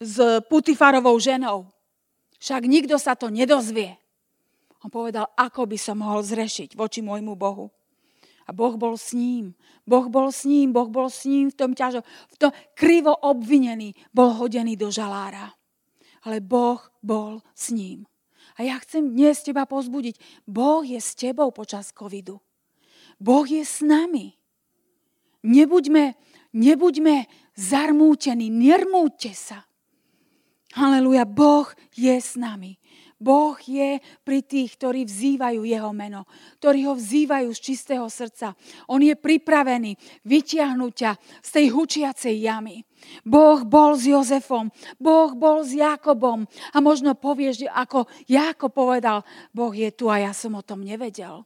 s 0.00 0.16
Putifarovou 0.52 1.16
ženou, 1.16 1.64
však 2.36 2.68
nikto 2.68 3.00
sa 3.00 3.16
to 3.16 3.32
nedozvie. 3.32 3.96
On 4.84 4.92
povedal, 4.92 5.32
ako 5.32 5.64
by 5.64 5.80
som 5.80 6.04
mohol 6.04 6.20
zrešiť 6.20 6.76
voči 6.76 7.00
môjmu 7.00 7.32
Bohu. 7.32 7.72
A 8.46 8.54
Boh 8.54 8.78
bol 8.78 8.94
s 8.94 9.10
ním. 9.10 9.58
Boh 9.82 10.06
bol 10.06 10.30
s 10.30 10.46
ním, 10.46 10.70
Boh 10.70 10.86
bol 10.86 11.10
s 11.10 11.26
ním 11.26 11.50
v 11.50 11.58
tom 11.58 11.74
ťažo, 11.74 12.06
v 12.06 12.36
tom 12.38 12.52
krivo 12.78 13.14
obvinený, 13.14 13.94
bol 14.14 14.34
hodený 14.34 14.78
do 14.78 14.90
žalára. 14.90 15.50
Ale 16.22 16.42
Boh 16.42 16.82
bol 17.02 17.42
s 17.54 17.74
ním. 17.74 18.06
A 18.56 18.64
ja 18.64 18.78
chcem 18.80 19.12
dnes 19.12 19.42
teba 19.42 19.66
pozbudiť. 19.68 20.46
Boh 20.48 20.82
je 20.86 20.96
s 20.96 21.14
tebou 21.18 21.52
počas 21.52 21.92
covidu. 21.92 22.40
Boh 23.20 23.46
je 23.46 23.62
s 23.62 23.84
nami. 23.84 24.34
Nebuďme, 25.46 26.18
nebuďme 26.56 27.30
zarmútení, 27.54 28.50
nermúťte 28.50 29.32
sa. 29.36 29.64
Haleluja, 30.76 31.24
Boh 31.24 31.70
je 31.96 32.16
s 32.16 32.36
nami. 32.36 32.76
Boh 33.16 33.56
je 33.56 33.96
pri 34.20 34.44
tých, 34.44 34.76
ktorí 34.76 35.08
vzývajú 35.08 35.64
jeho 35.64 35.90
meno, 35.96 36.28
ktorí 36.60 36.84
ho 36.84 36.92
vzývajú 36.92 37.48
z 37.56 37.60
čistého 37.60 38.06
srdca. 38.12 38.52
On 38.92 39.00
je 39.00 39.16
pripravený 39.16 39.96
vytiahnuť 40.28 40.92
ťa 40.92 41.12
z 41.40 41.48
tej 41.48 41.66
hučiacej 41.72 42.34
jamy. 42.44 42.84
Boh 43.24 43.64
bol 43.64 43.96
s 43.96 44.04
Jozefom, 44.04 44.68
Boh 45.00 45.32
bol 45.32 45.64
s 45.64 45.72
Jakobom 45.72 46.44
a 46.72 46.76
možno 46.84 47.16
povieš, 47.16 47.72
ako 47.72 48.04
Jakob 48.28 48.72
povedal, 48.72 49.24
Boh 49.56 49.72
je 49.72 49.88
tu 49.96 50.12
a 50.12 50.20
ja 50.20 50.32
som 50.36 50.52
o 50.52 50.64
tom 50.64 50.84
nevedel. 50.84 51.44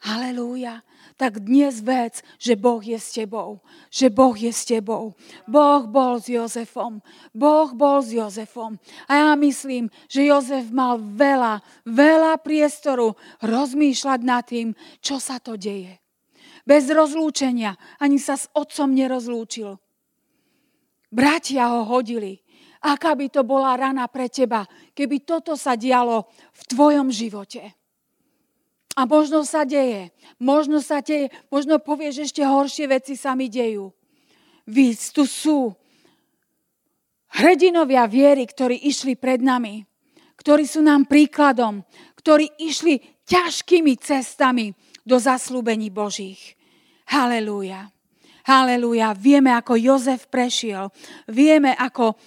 Halelúja 0.00 0.80
tak 1.20 1.44
dnes 1.44 1.84
vec, 1.84 2.24
že 2.40 2.56
Boh 2.56 2.80
je 2.80 2.96
s 2.96 3.12
tebou. 3.12 3.60
Že 3.92 4.08
Boh 4.08 4.32
je 4.32 4.48
s 4.48 4.64
tebou. 4.64 5.12
Boh 5.44 5.84
bol 5.84 6.16
s 6.16 6.32
Jozefom. 6.32 7.04
Boh 7.36 7.68
bol 7.76 8.00
s 8.00 8.16
Jozefom. 8.16 8.80
A 9.04 9.12
ja 9.12 9.30
myslím, 9.36 9.92
že 10.08 10.24
Jozef 10.24 10.72
mal 10.72 10.96
veľa, 10.96 11.60
veľa 11.84 12.40
priestoru 12.40 13.12
rozmýšľať 13.44 14.20
nad 14.24 14.48
tým, 14.48 14.72
čo 15.04 15.20
sa 15.20 15.36
to 15.36 15.60
deje. 15.60 16.00
Bez 16.64 16.88
rozlúčenia. 16.88 17.76
Ani 18.00 18.16
sa 18.16 18.40
s 18.40 18.48
otcom 18.56 18.88
nerozlúčil. 18.88 19.76
Bratia 21.12 21.68
ho 21.68 21.84
hodili. 21.84 22.40
Aká 22.80 23.12
by 23.12 23.28
to 23.28 23.44
bola 23.44 23.76
rana 23.76 24.08
pre 24.08 24.32
teba, 24.32 24.64
keby 24.96 25.20
toto 25.20 25.52
sa 25.52 25.76
dialo 25.76 26.32
v 26.32 26.62
tvojom 26.64 27.12
živote. 27.12 27.79
A 28.98 29.06
možno 29.06 29.46
sa 29.46 29.62
deje, 29.62 30.10
možno 30.42 30.82
sa 30.82 30.98
deje, 30.98 31.30
možno 31.46 31.78
povieš, 31.78 32.30
ešte 32.30 32.42
horšie 32.42 32.90
veci 32.90 33.14
sa 33.14 33.38
mi 33.38 33.46
dejú. 33.46 33.94
Víc 34.66 35.14
tu 35.14 35.26
sú 35.26 35.74
hrdinovia 37.38 38.06
viery, 38.10 38.46
ktorí 38.46 38.82
išli 38.86 39.14
pred 39.14 39.38
nami, 39.38 39.86
ktorí 40.38 40.66
sú 40.66 40.82
nám 40.82 41.06
príkladom, 41.06 41.86
ktorí 42.18 42.50
išli 42.58 42.98
ťažkými 43.30 43.94
cestami 44.02 44.74
do 45.06 45.16
zaslúbení 45.22 45.88
Božích. 45.94 46.58
Halelúja. 47.10 47.90
Halelúja. 48.46 49.14
Vieme, 49.14 49.54
ako 49.54 49.78
Jozef 49.78 50.26
prešiel. 50.26 50.90
Vieme, 51.30 51.74
ako, 51.78 52.18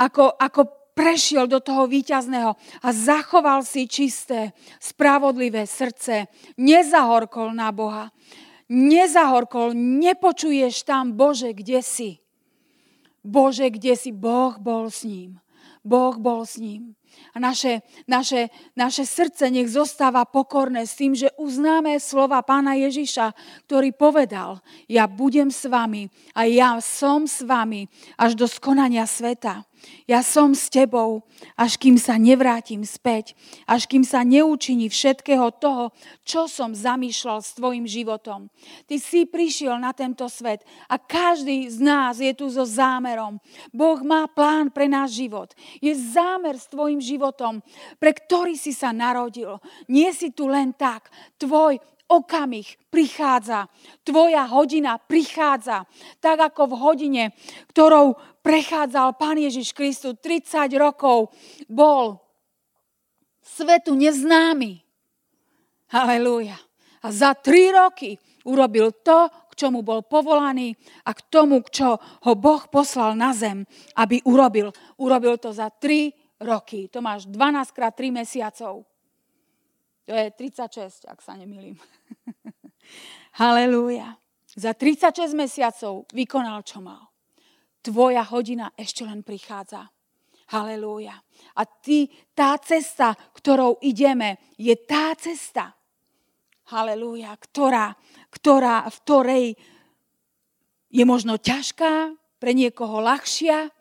ako, 0.00 0.36
ako 0.36 0.60
prešiel 0.96 1.44
do 1.44 1.60
toho 1.60 1.84
víťazného 1.84 2.56
a 2.56 2.88
zachoval 2.88 3.60
si 3.60 3.84
čisté, 3.84 4.56
spravodlivé 4.80 5.68
srdce. 5.68 6.24
Nezahorkol 6.56 7.52
na 7.52 7.68
Boha. 7.68 8.08
Nezahorkol, 8.72 9.76
nepočuješ 9.76 10.88
tam, 10.88 11.12
Bože, 11.12 11.52
kde 11.52 11.84
si. 11.84 12.10
Bože, 13.20 13.68
kde 13.68 13.92
si, 13.94 14.10
Boh 14.10 14.56
bol 14.56 14.88
s 14.88 15.04
ním. 15.04 15.36
Boh 15.84 16.16
bol 16.18 16.42
s 16.48 16.56
ním. 16.58 16.96
A 17.32 17.40
naše, 17.40 17.80
naše, 18.08 18.48
naše 18.76 19.06
srdce 19.06 19.48
nech 19.48 19.68
zostáva 19.68 20.24
pokorné 20.24 20.84
s 20.84 20.96
tým, 20.96 21.14
že 21.14 21.32
uznáme 21.36 21.96
slova 22.00 22.42
pána 22.42 22.76
Ježiša, 22.76 23.32
ktorý 23.68 23.92
povedal, 23.92 24.60
ja 24.88 25.08
budem 25.08 25.48
s 25.48 25.64
vami 25.68 26.08
a 26.36 26.44
ja 26.48 26.76
som 26.80 27.24
s 27.24 27.44
vami 27.44 27.88
až 28.20 28.36
do 28.36 28.44
skonania 28.48 29.04
sveta. 29.04 29.64
Ja 30.06 30.22
som 30.22 30.54
s 30.54 30.70
tebou, 30.70 31.26
až 31.58 31.76
kým 31.76 31.98
sa 31.98 32.14
nevrátim 32.18 32.86
späť, 32.86 33.34
až 33.66 33.90
kým 33.90 34.06
sa 34.06 34.22
neučiní 34.22 34.86
všetkého 34.86 35.50
toho, 35.58 35.90
čo 36.22 36.46
som 36.46 36.74
zamýšľal 36.74 37.42
s 37.42 37.58
tvojim 37.58 37.86
životom. 37.86 38.48
Ty 38.86 38.96
si 39.02 39.26
prišiel 39.26 39.78
na 39.78 39.90
tento 39.90 40.26
svet 40.30 40.62
a 40.86 41.00
každý 41.00 41.66
z 41.66 41.78
nás 41.82 42.22
je 42.22 42.30
tu 42.36 42.46
so 42.46 42.62
zámerom. 42.62 43.42
Boh 43.74 43.98
má 44.06 44.30
plán 44.30 44.70
pre 44.70 44.86
náš 44.86 45.18
život. 45.18 45.54
Je 45.82 45.90
zámer 45.94 46.54
s 46.54 46.70
tvojim 46.70 47.02
životom, 47.02 47.64
pre 47.98 48.14
ktorý 48.14 48.54
si 48.54 48.70
sa 48.70 48.94
narodil. 48.94 49.58
Nie 49.90 50.14
si 50.14 50.30
tu 50.30 50.46
len 50.46 50.70
tak. 50.70 51.10
Tvoj 51.40 51.82
okamih 52.06 52.66
prichádza, 52.90 53.66
tvoja 54.06 54.46
hodina 54.46 54.98
prichádza, 54.98 55.84
tak 56.22 56.38
ako 56.52 56.70
v 56.70 56.74
hodine, 56.78 57.24
ktorou 57.70 58.14
prechádzal 58.42 59.18
Pán 59.18 59.38
Ježiš 59.42 59.74
Kristus 59.74 60.14
30 60.22 60.70
rokov, 60.78 61.34
bol 61.66 62.22
svetu 63.42 63.98
neznámy. 63.98 64.82
Halelúja. 65.90 66.58
A 67.06 67.14
za 67.14 67.38
tri 67.38 67.70
roky 67.70 68.18
urobil 68.46 68.90
to, 69.02 69.30
k 69.30 69.52
čomu 69.54 69.86
bol 69.86 70.02
povolaný 70.02 70.74
a 71.06 71.14
k 71.14 71.20
tomu, 71.30 71.62
čo 71.70 71.98
ho 71.98 72.32
Boh 72.34 72.66
poslal 72.66 73.14
na 73.14 73.30
zem, 73.30 73.62
aby 73.94 74.22
urobil. 74.26 74.74
Urobil 74.98 75.38
to 75.38 75.54
za 75.54 75.70
tri 75.70 76.10
roky. 76.42 76.90
To 76.90 76.98
máš 76.98 77.30
12 77.30 77.70
krát 77.70 77.94
3 77.94 78.10
mesiacov. 78.10 78.95
To 80.06 80.14
je 80.14 80.30
36, 80.30 81.10
ak 81.10 81.18
sa 81.18 81.34
nemýlim. 81.34 81.74
Halelúja. 83.42 84.14
Za 84.54 84.72
36 84.72 85.34
mesiacov 85.34 86.06
vykonal, 86.14 86.62
čo 86.62 86.78
mal. 86.78 87.10
Tvoja 87.82 88.22
hodina 88.30 88.70
ešte 88.78 89.02
len 89.02 89.26
prichádza. 89.26 89.90
Halelúja. 90.54 91.18
A 91.58 91.62
ty, 91.66 92.06
tá 92.30 92.54
cesta, 92.62 93.18
ktorou 93.34 93.82
ideme, 93.82 94.38
je 94.54 94.72
tá 94.78 95.10
cesta. 95.18 95.74
Halelúja, 96.70 97.34
ktorá, 97.34 97.98
ktorá, 98.30 98.86
v 98.86 98.96
ktorej 99.02 99.46
je 100.90 101.04
možno 101.04 101.34
ťažká, 101.34 102.14
pre 102.38 102.52
niekoho 102.54 103.02
ľahšia, 103.02 103.74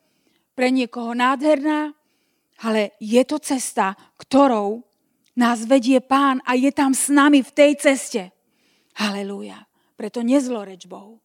pre 0.57 0.73
niekoho 0.73 1.13
nádherná, 1.13 1.93
ale 2.63 2.95
je 2.97 3.21
to 3.27 3.37
cesta, 3.37 3.93
ktorou 4.17 4.81
nás 5.35 5.67
vedie 5.67 5.99
pán 5.99 6.39
a 6.47 6.55
je 6.55 6.71
tam 6.71 6.95
s 6.95 7.11
nami 7.11 7.43
v 7.43 7.51
tej 7.51 7.71
ceste. 7.79 8.31
Halelúja. 8.95 9.67
Preto 9.95 10.23
nezloreč 10.23 10.87
Bohu. 10.87 11.19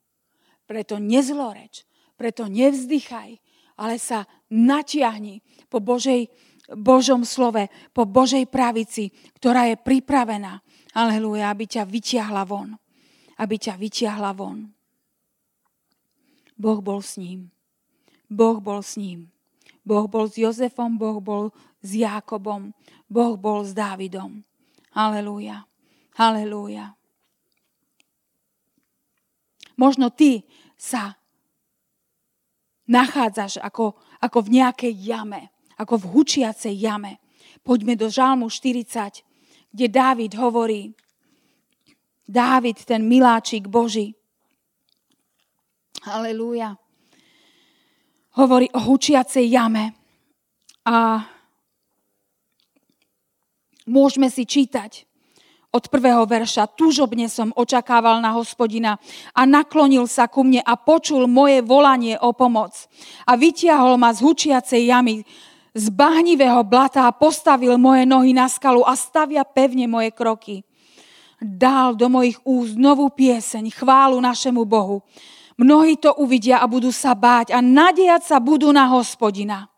Preto 0.66 0.98
nezloreč. 0.98 1.86
Preto 2.14 2.46
nevzdychaj, 2.46 3.40
ale 3.80 3.96
sa 3.96 4.28
natiahni 4.52 5.40
po 5.72 5.80
Božej, 5.80 6.28
Božom 6.76 7.24
slove, 7.24 7.64
po 7.96 8.04
Božej 8.04 8.44
pravici, 8.44 9.08
ktorá 9.40 9.72
je 9.72 9.80
pripravená. 9.80 10.60
Halelúja, 10.92 11.48
aby 11.48 11.64
ťa 11.64 11.88
vyťahla 11.88 12.44
von. 12.44 12.76
Aby 13.40 13.56
ťa 13.56 13.74
vyťahla 13.80 14.36
von. 14.36 14.68
Boh 16.60 16.84
bol 16.84 17.00
s 17.00 17.16
ním. 17.16 17.48
Boh 18.28 18.60
bol 18.60 18.84
s 18.84 19.00
ním. 19.00 19.32
Boh 19.80 20.04
bol 20.04 20.28
s 20.28 20.36
Jozefom, 20.36 21.00
Boh 21.00 21.24
bol 21.24 21.56
s 21.80 21.90
Jákobom, 21.96 22.72
Boh 23.08 23.34
bol 23.40 23.64
s 23.64 23.72
Dávidom. 23.72 24.44
Halelúja. 24.92 25.64
Halelúja. 26.14 26.94
Možno 29.80 30.12
ty 30.12 30.44
sa 30.76 31.16
nachádzaš 32.84 33.62
ako, 33.64 33.96
ako 34.20 34.38
v 34.44 34.60
nejakej 34.60 34.92
jame, 34.92 35.48
ako 35.80 36.04
v 36.04 36.08
hučiacej 36.12 36.74
jame. 36.76 37.22
Poďme 37.64 37.96
do 37.96 38.12
Žalmu 38.12 38.52
40, 38.52 39.24
kde 39.72 39.86
Dávid 39.88 40.36
hovorí, 40.36 40.92
Dávid, 42.28 42.84
ten 42.84 43.08
miláčik 43.08 43.66
Boží, 43.66 44.20
Halelúja. 46.00 46.80
Hovorí 48.40 48.72
o 48.72 48.80
hučiacej 48.80 49.44
jame. 49.52 49.92
A 50.88 51.28
môžeme 53.88 54.28
si 54.32 54.44
čítať 54.44 55.06
od 55.70 55.86
prvého 55.86 56.26
verša. 56.26 56.74
Túžobne 56.74 57.30
som 57.30 57.54
očakával 57.54 58.18
na 58.18 58.34
hospodina 58.34 58.98
a 59.30 59.46
naklonil 59.46 60.10
sa 60.10 60.26
ku 60.26 60.42
mne 60.42 60.60
a 60.66 60.74
počul 60.74 61.30
moje 61.30 61.62
volanie 61.62 62.18
o 62.18 62.34
pomoc. 62.34 62.74
A 63.26 63.38
vytiahol 63.38 63.94
ma 63.94 64.10
z 64.10 64.20
hučiacej 64.26 64.90
jamy, 64.90 65.22
z 65.70 65.86
bahnivého 65.94 66.66
blata 66.66 67.06
a 67.06 67.14
postavil 67.14 67.78
moje 67.78 68.02
nohy 68.02 68.34
na 68.34 68.50
skalu 68.50 68.82
a 68.82 68.98
stavia 68.98 69.46
pevne 69.46 69.86
moje 69.86 70.10
kroky. 70.10 70.66
Dal 71.40 71.94
do 71.96 72.10
mojich 72.10 72.36
úst 72.42 72.74
novú 72.76 73.08
pieseň, 73.08 73.70
chválu 73.72 74.18
našemu 74.20 74.66
Bohu. 74.66 75.00
Mnohí 75.56 75.96
to 75.96 76.12
uvidia 76.18 76.58
a 76.60 76.66
budú 76.66 76.90
sa 76.90 77.14
báť 77.14 77.54
a 77.54 77.62
nadejať 77.62 78.26
sa 78.26 78.36
budú 78.42 78.68
na 78.74 78.90
hospodina. 78.90 79.70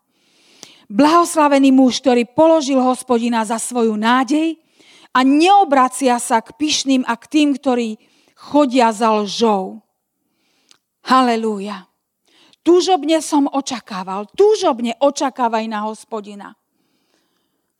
Blahoslavený 0.93 1.73
muž, 1.73 2.05
ktorý 2.05 2.29
položil 2.37 2.77
hospodina 2.77 3.41
za 3.41 3.57
svoju 3.57 3.97
nádej 3.97 4.61
a 5.09 5.25
neobracia 5.25 6.21
sa 6.21 6.37
k 6.37 6.53
pyšným 6.53 7.01
a 7.09 7.17
k 7.17 7.25
tým, 7.33 7.49
ktorí 7.57 7.97
chodia 8.37 8.93
za 8.93 9.09
lžou. 9.09 9.81
Halelúja. 11.09 11.89
Túžobne 12.61 13.25
som 13.25 13.49
očakával, 13.49 14.29
túžobne 14.37 14.93
očakávaj 15.01 15.65
na 15.65 15.89
hospodina. 15.89 16.53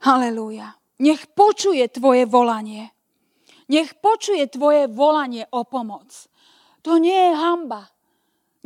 Halelúja. 0.02 0.74
Nech 0.98 1.30
počuje 1.38 1.86
tvoje 1.94 2.26
volanie. 2.26 2.98
Nech 3.70 3.94
počuje 4.02 4.50
tvoje 4.50 4.90
volanie 4.90 5.46
o 5.54 5.62
pomoc. 5.64 6.10
To 6.82 6.98
nie 6.98 7.14
je 7.14 7.34
hamba. 7.38 7.94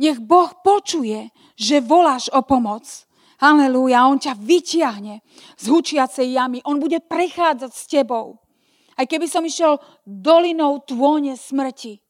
Nech 0.00 0.18
Boh 0.24 0.50
počuje, 0.64 1.28
že 1.54 1.84
voláš 1.84 2.32
o 2.32 2.40
pomoc. 2.40 3.07
Halelúja, 3.38 4.10
On 4.10 4.18
ťa 4.18 4.34
vytiahne 4.34 5.22
z 5.54 5.64
hučiacej 5.70 6.34
jamy. 6.34 6.58
On 6.66 6.82
bude 6.82 6.98
prechádzať 6.98 7.70
s 7.70 7.84
tebou. 7.86 8.42
Aj 8.98 9.06
keby 9.06 9.30
som 9.30 9.46
išiel 9.46 9.78
dolinou 10.02 10.82
tvône 10.82 11.38
smrti, 11.38 12.02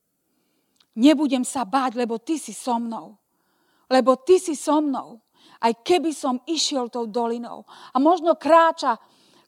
nebudem 0.96 1.44
sa 1.44 1.68
báť, 1.68 2.00
lebo 2.00 2.16
ty 2.16 2.40
si 2.40 2.56
so 2.56 2.80
mnou. 2.80 3.20
Lebo 3.92 4.16
ty 4.24 4.40
si 4.40 4.56
so 4.56 4.80
mnou. 4.80 5.20
Aj 5.60 5.72
keby 5.74 6.16
som 6.16 6.40
išiel 6.48 6.88
tou 6.88 7.04
dolinou. 7.04 7.68
A 7.92 8.00
možno 8.00 8.40
kráča, 8.40 8.96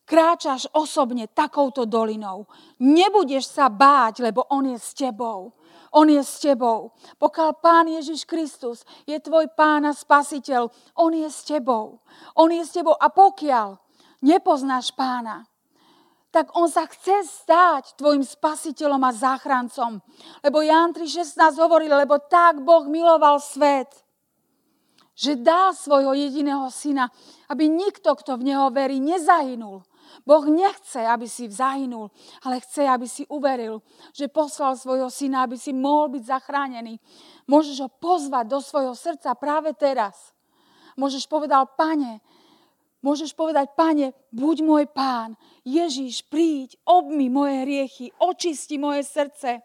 kráčaš 0.04 0.68
osobne 0.76 1.32
takouto 1.32 1.88
dolinou. 1.88 2.44
Nebudeš 2.76 3.56
sa 3.56 3.72
báť, 3.72 4.20
lebo 4.20 4.44
on 4.52 4.74
je 4.74 4.76
s 4.76 4.92
tebou. 4.92 5.56
On 5.90 6.06
je 6.06 6.22
s 6.22 6.38
tebou. 6.38 6.94
Pokiaľ 7.18 7.50
Pán 7.58 7.86
Ježiš 7.90 8.22
Kristus 8.22 8.86
je 9.06 9.18
tvoj 9.18 9.50
Pán 9.58 9.82
a 9.86 9.92
Spasiteľ, 9.94 10.70
On 10.98 11.10
je 11.10 11.26
s 11.26 11.42
tebou. 11.42 11.98
On 12.38 12.50
je 12.50 12.62
s 12.62 12.70
tebou. 12.70 12.94
A 12.94 13.10
pokiaľ 13.10 13.78
nepoznáš 14.22 14.94
Pána, 14.94 15.50
tak 16.30 16.54
on 16.54 16.70
sa 16.70 16.86
chce 16.86 17.26
stať 17.26 17.98
tvojim 17.98 18.22
spasiteľom 18.22 19.02
a 19.02 19.10
záchrancom. 19.10 19.98
Lebo 20.46 20.62
Ján 20.62 20.94
3.16 20.94 21.58
hovorí, 21.58 21.90
lebo 21.90 22.22
tak 22.22 22.62
Boh 22.62 22.86
miloval 22.86 23.42
svet, 23.42 23.90
že 25.18 25.34
dá 25.36 25.74
svojho 25.74 26.14
jediného 26.14 26.70
syna, 26.70 27.10
aby 27.50 27.66
nikto, 27.66 28.14
kto 28.14 28.38
v 28.38 28.54
neho 28.54 28.70
verí, 28.70 29.02
nezahynul. 29.02 29.82
Boh 30.26 30.44
nechce, 30.46 31.00
aby 31.00 31.28
si 31.28 31.50
zahynul, 31.50 32.10
ale 32.44 32.60
chce, 32.60 32.86
aby 32.86 33.06
si 33.08 33.24
uveril, 33.28 33.82
že 34.12 34.30
poslal 34.30 34.76
svojho 34.76 35.08
syna, 35.10 35.44
aby 35.44 35.56
si 35.56 35.72
mohol 35.72 36.14
byť 36.18 36.22
zachránený. 36.26 36.98
Môžeš 37.46 37.76
ho 37.84 37.88
pozvať 37.88 38.46
do 38.50 38.58
svojho 38.60 38.94
srdca 38.94 39.34
práve 39.38 39.74
teraz. 39.74 40.34
Môžeš 40.98 41.24
povedať, 41.30 41.66
pane, 41.78 42.20
Môžeš 43.00 43.32
povedať, 43.32 43.72
pane, 43.72 44.12
buď 44.28 44.56
môj 44.60 44.84
pán, 44.92 45.32
Ježíš, 45.64 46.20
príď, 46.28 46.76
obmi 46.84 47.32
moje 47.32 47.64
hriechy, 47.64 48.12
očisti 48.20 48.76
moje 48.76 49.08
srdce, 49.08 49.64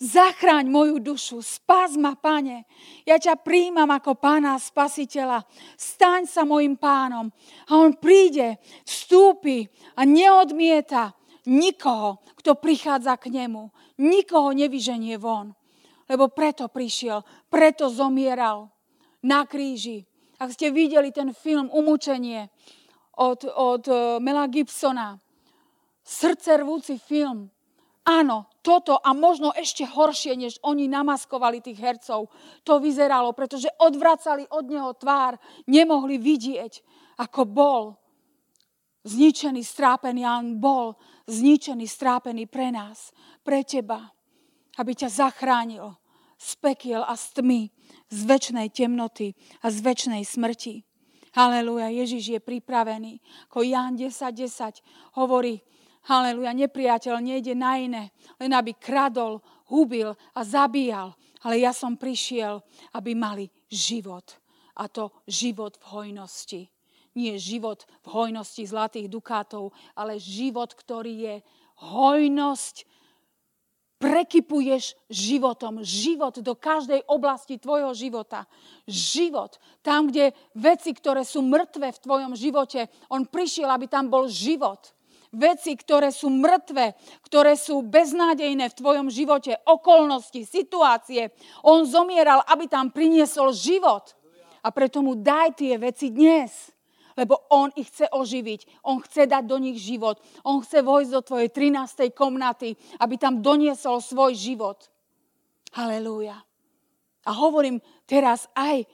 zachráň 0.00 0.66
moju 0.66 0.96
dušu, 0.98 1.44
spás 1.44 1.94
ma, 1.94 2.16
pane. 2.16 2.64
Ja 3.04 3.20
ťa 3.20 3.38
príjmam 3.44 3.92
ako 3.92 4.16
pána 4.16 4.56
spasiteľa. 4.56 5.44
Staň 5.76 6.26
sa 6.26 6.42
mojim 6.48 6.74
pánom. 6.74 7.28
A 7.68 7.78
on 7.78 7.94
príde, 8.00 8.58
vstúpi 8.88 9.68
a 9.94 10.08
neodmieta 10.08 11.12
nikoho, 11.46 12.24
kto 12.40 12.56
prichádza 12.56 13.20
k 13.20 13.28
nemu. 13.28 13.70
Nikoho 14.00 14.56
nevyženie 14.56 15.20
von. 15.20 15.52
Lebo 16.10 16.32
preto 16.32 16.66
prišiel, 16.66 17.22
preto 17.46 17.86
zomieral 17.86 18.72
na 19.22 19.46
kríži 19.46 20.10
ak 20.40 20.56
ste 20.56 20.72
videli 20.72 21.12
ten 21.12 21.36
film 21.36 21.68
Umúčenie 21.68 22.48
od, 23.20 23.44
od 23.44 23.84
eh, 23.84 24.16
Mela 24.24 24.48
Gibsona, 24.48 25.20
srdce 26.00 26.64
rvúci 26.64 26.96
film. 26.96 27.52
Áno, 28.08 28.48
toto 28.60 29.00
a 29.00 29.16
možno 29.16 29.52
ešte 29.56 29.88
horšie, 29.88 30.36
než 30.36 30.60
oni 30.60 30.84
namaskovali 30.86 31.64
tých 31.64 31.80
hercov, 31.80 32.28
to 32.64 32.76
vyzeralo, 32.76 33.32
pretože 33.32 33.72
odvracali 33.80 34.44
od 34.52 34.64
neho 34.68 34.92
tvár, 34.96 35.40
nemohli 35.64 36.20
vidieť, 36.20 36.84
ako 37.20 37.40
bol 37.48 37.82
zničený, 39.04 39.64
strápený, 39.64 40.24
a 40.28 40.40
on 40.40 40.60
bol 40.60 40.96
zničený, 41.24 41.88
strápený 41.88 42.44
pre 42.48 42.68
nás, 42.68 43.16
pre 43.40 43.64
teba, 43.64 44.12
aby 44.76 44.92
ťa 44.92 45.08
zachránil 45.08 45.96
z 46.40 46.50
pekiel 46.60 47.04
a 47.04 47.16
z 47.16 47.40
tmy, 47.40 47.60
z 48.08 48.18
väčšnej 48.24 48.68
temnoty 48.72 49.36
a 49.60 49.68
z 49.68 49.78
väčšnej 49.84 50.24
smrti. 50.24 50.84
Haleluja, 51.30 51.92
Ježiš 51.94 52.24
je 52.36 52.40
pripravený. 52.42 53.22
Ako 53.46 53.62
Ján 53.62 53.94
10.10 53.94 54.82
10 54.82 55.20
hovorí, 55.20 55.62
haleluja, 56.06 56.56
nepriateľ 56.56 57.20
nejde 57.20 57.52
na 57.56 57.80
iné, 57.80 58.04
len 58.40 58.52
aby 58.54 58.76
kradol, 58.76 59.42
hubil 59.68 60.14
a 60.36 60.40
zabíjal. 60.44 61.16
Ale 61.40 61.60
ja 61.60 61.72
som 61.72 61.96
prišiel, 61.96 62.60
aby 62.92 63.16
mali 63.16 63.48
život. 63.72 64.36
A 64.76 64.88
to 64.88 65.12
život 65.24 65.80
v 65.80 65.84
hojnosti. 65.88 66.62
Nie 67.16 67.40
život 67.40 67.88
v 68.04 68.08
hojnosti 68.12 68.62
zlatých 68.68 69.08
dukátov, 69.10 69.72
ale 69.96 70.20
život, 70.20 70.72
ktorý 70.76 71.12
je 71.16 71.36
hojnosť 71.80 72.84
prekypuješ 74.00 74.96
životom. 75.12 75.84
Život 75.84 76.40
do 76.40 76.56
každej 76.56 77.04
oblasti 77.04 77.60
tvojho 77.60 77.92
života. 77.92 78.48
Život. 78.88 79.60
Tam, 79.84 80.08
kde 80.08 80.32
veci, 80.56 80.96
ktoré 80.96 81.20
sú 81.22 81.44
mŕtve 81.44 81.92
v 81.92 82.02
tvojom 82.02 82.32
živote, 82.32 82.88
on 83.12 83.28
prišiel, 83.28 83.68
aby 83.68 83.84
tam 83.86 84.08
bol 84.08 84.24
život. 84.26 84.96
Veci, 85.30 85.78
ktoré 85.78 86.10
sú 86.10 86.26
mŕtve, 86.26 86.98
ktoré 87.22 87.54
sú 87.54 87.86
beznádejné 87.86 88.66
v 88.66 88.78
tvojom 88.78 89.08
živote, 89.14 89.54
okolnosti, 89.62 90.42
situácie. 90.42 91.30
On 91.62 91.86
zomieral, 91.86 92.42
aby 92.50 92.66
tam 92.66 92.90
priniesol 92.90 93.54
život. 93.54 94.18
A 94.60 94.74
preto 94.74 95.00
mu 95.00 95.14
daj 95.14 95.56
tie 95.56 95.78
veci 95.78 96.10
dnes 96.10 96.74
lebo 97.20 97.36
on 97.52 97.68
ich 97.76 97.92
chce 97.92 98.08
oživiť. 98.08 98.88
On 98.88 98.96
chce 98.96 99.28
dať 99.28 99.44
do 99.44 99.60
nich 99.60 99.76
život. 99.76 100.16
On 100.40 100.64
chce 100.64 100.80
vojsť 100.80 101.10
do 101.12 101.20
tvojej 101.20 101.48
13. 101.52 102.16
komnaty, 102.16 102.72
aby 102.96 103.20
tam 103.20 103.44
doniesol 103.44 104.00
svoj 104.00 104.32
život. 104.32 104.88
Halelúja. 105.76 106.40
A 107.28 107.30
hovorím 107.36 107.84
teraz 108.08 108.48
aj 108.56 108.88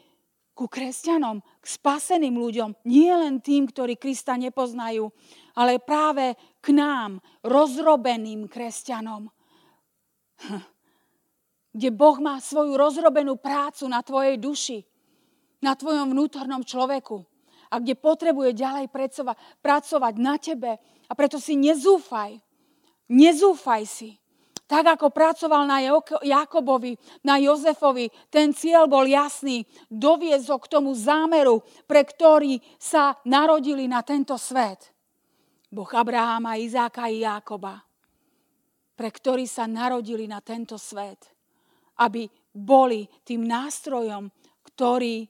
ku 0.56 0.66
kresťanom, 0.66 1.44
k 1.60 1.66
spaseným 1.68 2.34
ľuďom, 2.40 2.88
nie 2.88 3.12
len 3.12 3.44
tým, 3.44 3.68
ktorí 3.68 4.00
Krista 4.00 4.34
nepoznajú, 4.40 5.12
ale 5.56 5.80
práve 5.80 6.36
k 6.60 6.76
nám, 6.76 7.18
rozrobeným 7.40 8.46
kresťanom. 8.46 9.26
Kde 11.76 11.88
Boh 11.92 12.16
má 12.20 12.40
svoju 12.40 12.76
rozrobenú 12.76 13.40
prácu 13.40 13.88
na 13.88 14.04
tvojej 14.04 14.36
duši, 14.36 14.84
na 15.64 15.72
tvojom 15.76 16.12
vnútornom 16.12 16.64
človeku 16.64 17.24
a 17.70 17.82
kde 17.82 17.98
potrebuje 17.98 18.54
ďalej 18.56 18.86
pracovať 19.60 20.14
na 20.16 20.38
tebe. 20.38 20.78
A 21.06 21.12
preto 21.12 21.36
si 21.36 21.58
nezúfaj. 21.58 22.38
Nezúfaj 23.10 23.82
si. 23.84 24.10
Tak 24.66 24.98
ako 24.98 25.14
pracoval 25.14 25.62
na 25.62 25.78
Jakobovi, 26.26 26.98
na 27.22 27.38
Jozefovi, 27.38 28.10
ten 28.26 28.50
cieľ 28.50 28.90
bol 28.90 29.06
jasný. 29.06 29.62
Doviezol 29.86 30.58
k 30.58 30.70
tomu 30.72 30.90
zámeru, 30.96 31.62
pre 31.86 32.02
ktorý 32.02 32.58
sa 32.74 33.14
narodili 33.22 33.86
na 33.86 34.02
tento 34.02 34.34
svet. 34.34 34.95
Boh 35.66 35.90
Abraháma, 35.90 36.58
Izáka 36.58 37.10
i 37.10 37.26
Jákoba, 37.26 37.82
pre 38.96 39.08
ktorý 39.10 39.44
sa 39.44 39.66
narodili 39.66 40.24
na 40.30 40.40
tento 40.40 40.78
svet. 40.78 41.32
Aby 42.00 42.28
boli 42.52 43.08
tým 43.24 43.44
nástrojom, 43.44 44.28
ktorý 44.64 45.24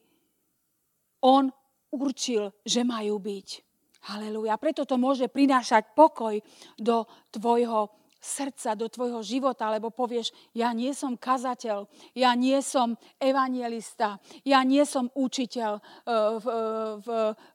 on 1.27 1.51
určil, 1.95 2.51
že 2.63 2.87
majú 2.87 3.19
byť. 3.19 3.49
Halelúja. 4.07 4.55
Preto 4.63 4.87
to 4.87 4.95
môže 4.95 5.27
prinášať 5.27 5.91
pokoj 5.99 6.39
do 6.79 7.03
tvojho 7.35 7.91
srdca, 8.27 8.75
do 8.75 8.91
tvojho 8.91 9.23
života, 9.23 9.71
lebo 9.71 9.95
povieš, 9.95 10.35
ja 10.51 10.75
nie 10.75 10.91
som 10.91 11.15
kazateľ, 11.15 11.87
ja 12.19 12.35
nie 12.35 12.59
som 12.59 12.99
evangelista, 13.23 14.19
ja 14.43 14.67
nie 14.67 14.83
som 14.83 15.07
učiteľ 15.15 15.79
e, 15.79 15.81
v, 16.43 16.47
e, 16.51 16.63
v, 16.99 17.09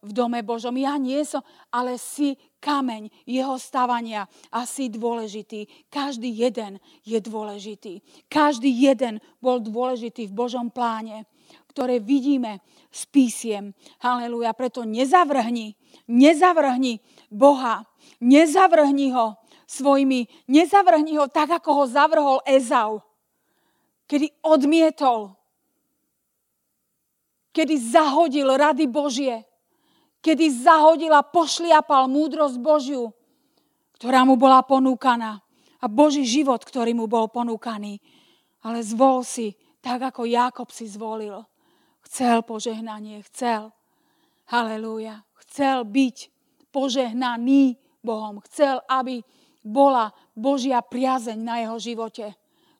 v 0.07 0.11
dome 0.15 0.39
Božom, 0.47 0.71
ja 0.79 0.95
nie 0.95 1.19
som, 1.27 1.43
ale 1.75 1.99
si 1.99 2.39
kameň 2.61 3.09
jeho 3.25 3.57
stavania 3.57 4.29
a 4.53 4.63
si 4.63 4.87
dôležitý. 4.87 5.67
Každý 5.89 6.29
jeden 6.29 6.77
je 7.03 7.17
dôležitý. 7.17 7.99
Každý 8.29 8.69
jeden 8.69 9.19
bol 9.41 9.59
dôležitý 9.59 10.29
v 10.29 10.37
Božom 10.37 10.69
pláne, 10.69 11.25
ktoré 11.73 11.97
vidíme 11.97 12.61
s 12.93 13.09
písiem. 13.09 13.73
Halelúja, 13.99 14.53
preto 14.53 14.85
nezavrhni, 14.85 15.73
nezavrhni 16.05 17.01
Boha, 17.33 17.87
nezavrhni 18.21 19.09
ho, 19.15 19.40
svojimi, 19.71 20.27
nezavrhni 20.51 21.15
ho 21.15 21.31
tak, 21.31 21.55
ako 21.55 21.69
ho 21.71 21.85
zavrhol 21.87 22.39
Ezau, 22.43 22.99
kedy 24.11 24.27
odmietol, 24.43 25.31
kedy 27.55 27.79
zahodil 27.79 28.51
rady 28.51 28.91
Božie, 28.91 29.47
kedy 30.19 30.51
zahodil 30.51 31.15
a 31.15 31.23
pošliapal 31.23 32.11
múdrosť 32.11 32.59
Božiu, 32.59 33.15
ktorá 33.95 34.27
mu 34.27 34.35
bola 34.35 34.59
ponúkaná 34.59 35.39
a 35.81 35.85
Boží 35.87 36.27
život, 36.27 36.59
ktorý 36.61 36.91
mu 36.91 37.07
bol 37.07 37.31
ponúkaný. 37.31 38.03
Ale 38.61 38.85
zvol 38.85 39.25
si, 39.25 39.57
tak 39.81 40.13
ako 40.13 40.29
Jakob 40.29 40.69
si 40.69 40.85
zvolil. 40.85 41.41
Chcel 42.05 42.45
požehnanie, 42.45 43.25
chcel. 43.25 43.73
Halelúja. 44.51 45.25
Chcel 45.41 45.87
byť 45.89 46.17
požehnaný 46.69 47.81
Bohom. 48.05 48.41
Chcel, 48.45 48.77
aby 48.85 49.25
bola 49.61 50.09
Božia 50.33 50.81
priazeň 50.81 51.39
na 51.39 51.55
jeho 51.61 51.77
živote. 51.77 52.25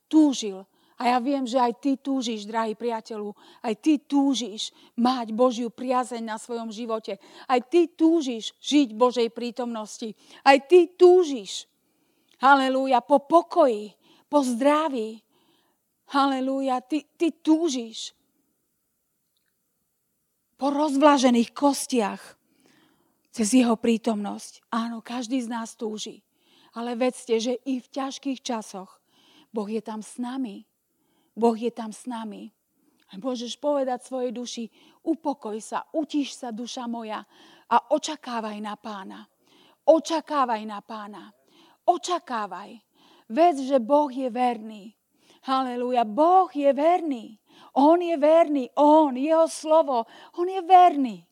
Túžil. 0.09 0.65
A 1.01 1.17
ja 1.17 1.17
viem, 1.17 1.49
že 1.49 1.57
aj 1.57 1.81
ty 1.81 1.97
túžiš, 1.97 2.45
drahý 2.45 2.77
priateľu, 2.77 3.33
aj 3.65 3.73
ty 3.81 3.97
túžiš 3.97 4.69
mať 4.93 5.33
Božiu 5.33 5.73
priazeň 5.73 6.21
na 6.21 6.37
svojom 6.37 6.69
živote. 6.69 7.17
Aj 7.49 7.57
ty 7.57 7.89
túžiš 7.89 8.53
žiť 8.61 8.93
Božej 8.93 9.33
prítomnosti. 9.33 10.13
Aj 10.45 10.61
ty 10.61 10.93
túžiš, 10.93 11.65
halelúja, 12.37 13.01
po 13.01 13.17
pokoji, 13.25 13.97
po 14.29 14.45
zdraví. 14.45 15.25
Halelúja, 16.11 16.83
ty, 16.85 17.07
ty 17.17 17.33
túžiš 17.33 18.13
po 20.61 20.69
rozvlažených 20.69 21.57
kostiach 21.57 22.21
cez 23.33 23.49
jeho 23.49 23.73
prítomnosť. 23.73 24.61
Áno, 24.69 25.01
každý 25.01 25.41
z 25.41 25.49
nás 25.49 25.73
túži. 25.73 26.21
Ale 26.71 26.95
vedzte, 26.95 27.35
že 27.39 27.59
i 27.67 27.83
v 27.83 27.87
ťažkých 27.91 28.39
časoch 28.39 29.01
Boh 29.51 29.67
je 29.67 29.83
tam 29.83 29.99
s 29.99 30.15
nami. 30.15 30.63
Boh 31.35 31.55
je 31.55 31.71
tam 31.71 31.91
s 31.91 32.07
nami. 32.07 32.51
A 33.11 33.19
môžeš 33.19 33.59
povedať 33.59 34.07
svojej 34.07 34.31
duši, 34.31 34.63
upokoj 35.03 35.59
sa, 35.59 35.83
utiš 35.91 36.39
sa, 36.39 36.55
duša 36.55 36.87
moja 36.87 37.19
a 37.67 37.77
očakávaj 37.91 38.57
na 38.63 38.79
pána. 38.79 39.27
Očakávaj 39.83 40.63
na 40.63 40.79
pána. 40.79 41.27
Očakávaj. 41.83 42.79
Vedz, 43.27 43.67
že 43.67 43.83
Boh 43.83 44.07
je 44.07 44.31
verný. 44.31 44.95
Halelúja. 45.43 46.07
Boh 46.07 46.47
je 46.55 46.71
verný. 46.71 47.35
On 47.75 47.99
je 47.99 48.15
verný. 48.15 48.71
On, 48.79 49.11
jeho 49.11 49.47
slovo. 49.51 50.07
On 50.39 50.47
je 50.47 50.63
verný. 50.63 51.27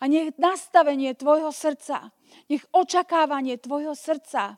A 0.00 0.06
nech 0.06 0.32
nastavenie 0.38 1.12
tvojho 1.18 1.50
srdca, 1.50 2.14
nech 2.46 2.62
očakávanie 2.70 3.58
tvojho 3.58 3.98
srdca 3.98 4.54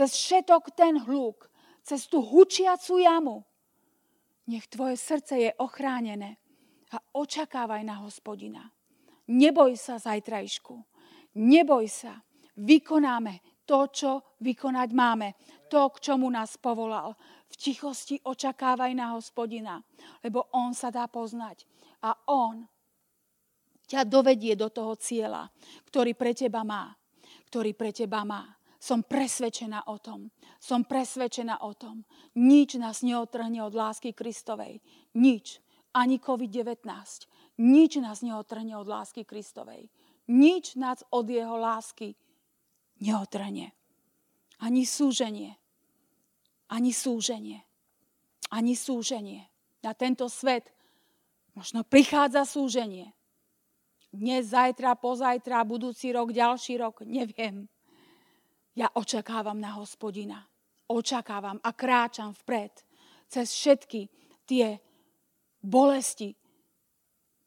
cez 0.00 0.16
všetok 0.16 0.72
ten 0.72 0.96
hluk, 1.04 1.44
cez 1.84 2.08
tú 2.08 2.24
hučiacu 2.24 3.04
jamu. 3.04 3.44
Nech 4.48 4.64
tvoje 4.72 4.96
srdce 4.96 5.36
je 5.36 5.50
ochránené 5.60 6.40
a 6.88 6.96
očakávaj 7.20 7.84
na 7.84 8.00
hospodina. 8.00 8.64
Neboj 9.28 9.76
sa 9.76 10.00
zajtrajšku. 10.00 10.72
Neboj 11.36 11.84
sa. 11.84 12.16
Vykonáme 12.56 13.44
to, 13.68 13.78
čo 13.92 14.10
vykonať 14.40 14.88
máme. 14.96 15.36
To, 15.68 15.92
k 15.92 16.00
čomu 16.00 16.32
nás 16.32 16.56
povolal. 16.56 17.12
V 17.52 17.54
tichosti 17.60 18.16
očakávaj 18.24 18.96
na 18.96 19.12
hospodina, 19.12 19.84
lebo 20.24 20.48
on 20.56 20.72
sa 20.72 20.88
dá 20.88 21.12
poznať. 21.12 21.68
A 22.08 22.16
on 22.32 22.64
ťa 23.84 24.08
dovedie 24.08 24.56
do 24.56 24.72
toho 24.72 24.96
cieľa, 24.96 25.52
ktorý 25.92 26.16
pre 26.16 26.32
teba 26.32 26.64
má. 26.64 26.88
Ktorý 27.52 27.76
pre 27.76 27.92
teba 27.92 28.24
má. 28.24 28.59
Som 28.80 29.04
presvedčená 29.04 29.92
o 29.92 30.00
tom. 30.00 30.32
Som 30.56 30.88
presvedčená 30.88 31.60
o 31.60 31.76
tom. 31.76 32.08
Nič 32.32 32.80
nás 32.80 33.04
neotrhne 33.04 33.60
od 33.60 33.76
lásky 33.76 34.16
Kristovej. 34.16 34.80
Nič. 35.12 35.60
Ani 35.92 36.16
COVID-19. 36.16 36.88
Nič 37.60 37.92
nás 38.00 38.24
neotrhne 38.24 38.80
od 38.80 38.88
lásky 38.88 39.28
Kristovej. 39.28 39.92
Nič 40.32 40.80
nás 40.80 41.04
od 41.12 41.28
jeho 41.28 41.60
lásky 41.60 42.16
neotrhne. 43.04 43.76
Ani 44.64 44.88
súženie. 44.88 45.60
Ani 46.72 46.96
súženie. 46.96 47.60
Ani 48.48 48.72
súženie. 48.72 49.44
Na 49.84 49.92
tento 49.92 50.24
svet 50.32 50.72
možno 51.52 51.84
prichádza 51.84 52.48
súženie. 52.48 53.12
Dnes, 54.10 54.50
zajtra, 54.50 54.96
pozajtra, 54.96 55.68
budúci 55.68 56.10
rok, 56.16 56.32
ďalší 56.32 56.80
rok, 56.80 57.04
neviem. 57.04 57.68
Ja 58.80 58.88
očakávam 58.96 59.60
na 59.60 59.76
hospodina. 59.76 60.40
Očakávam 60.88 61.60
a 61.60 61.70
kráčam 61.76 62.32
vpred 62.32 62.72
cez 63.28 63.52
všetky 63.52 64.08
tie 64.48 64.80
bolesti, 65.60 66.32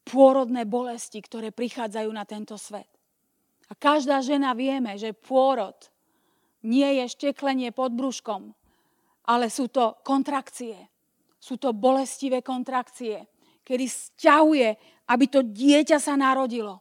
pôrodné 0.06 0.62
bolesti, 0.62 1.18
ktoré 1.18 1.50
prichádzajú 1.50 2.10
na 2.14 2.22
tento 2.22 2.54
svet. 2.54 2.86
A 3.66 3.74
každá 3.74 4.22
žena 4.22 4.54
vieme, 4.54 4.94
že 4.94 5.10
pôrod 5.10 5.74
nie 6.62 7.02
je 7.02 7.10
šteklenie 7.10 7.74
pod 7.74 7.90
brúškom, 7.98 8.54
ale 9.26 9.50
sú 9.50 9.66
to 9.68 9.98
kontrakcie. 10.06 10.78
Sú 11.42 11.58
to 11.58 11.74
bolestivé 11.74 12.46
kontrakcie, 12.46 13.26
kedy 13.66 13.84
stiahuje, 13.90 14.68
aby 15.10 15.24
to 15.28 15.42
dieťa 15.42 15.98
sa 15.98 16.14
narodilo. 16.14 16.80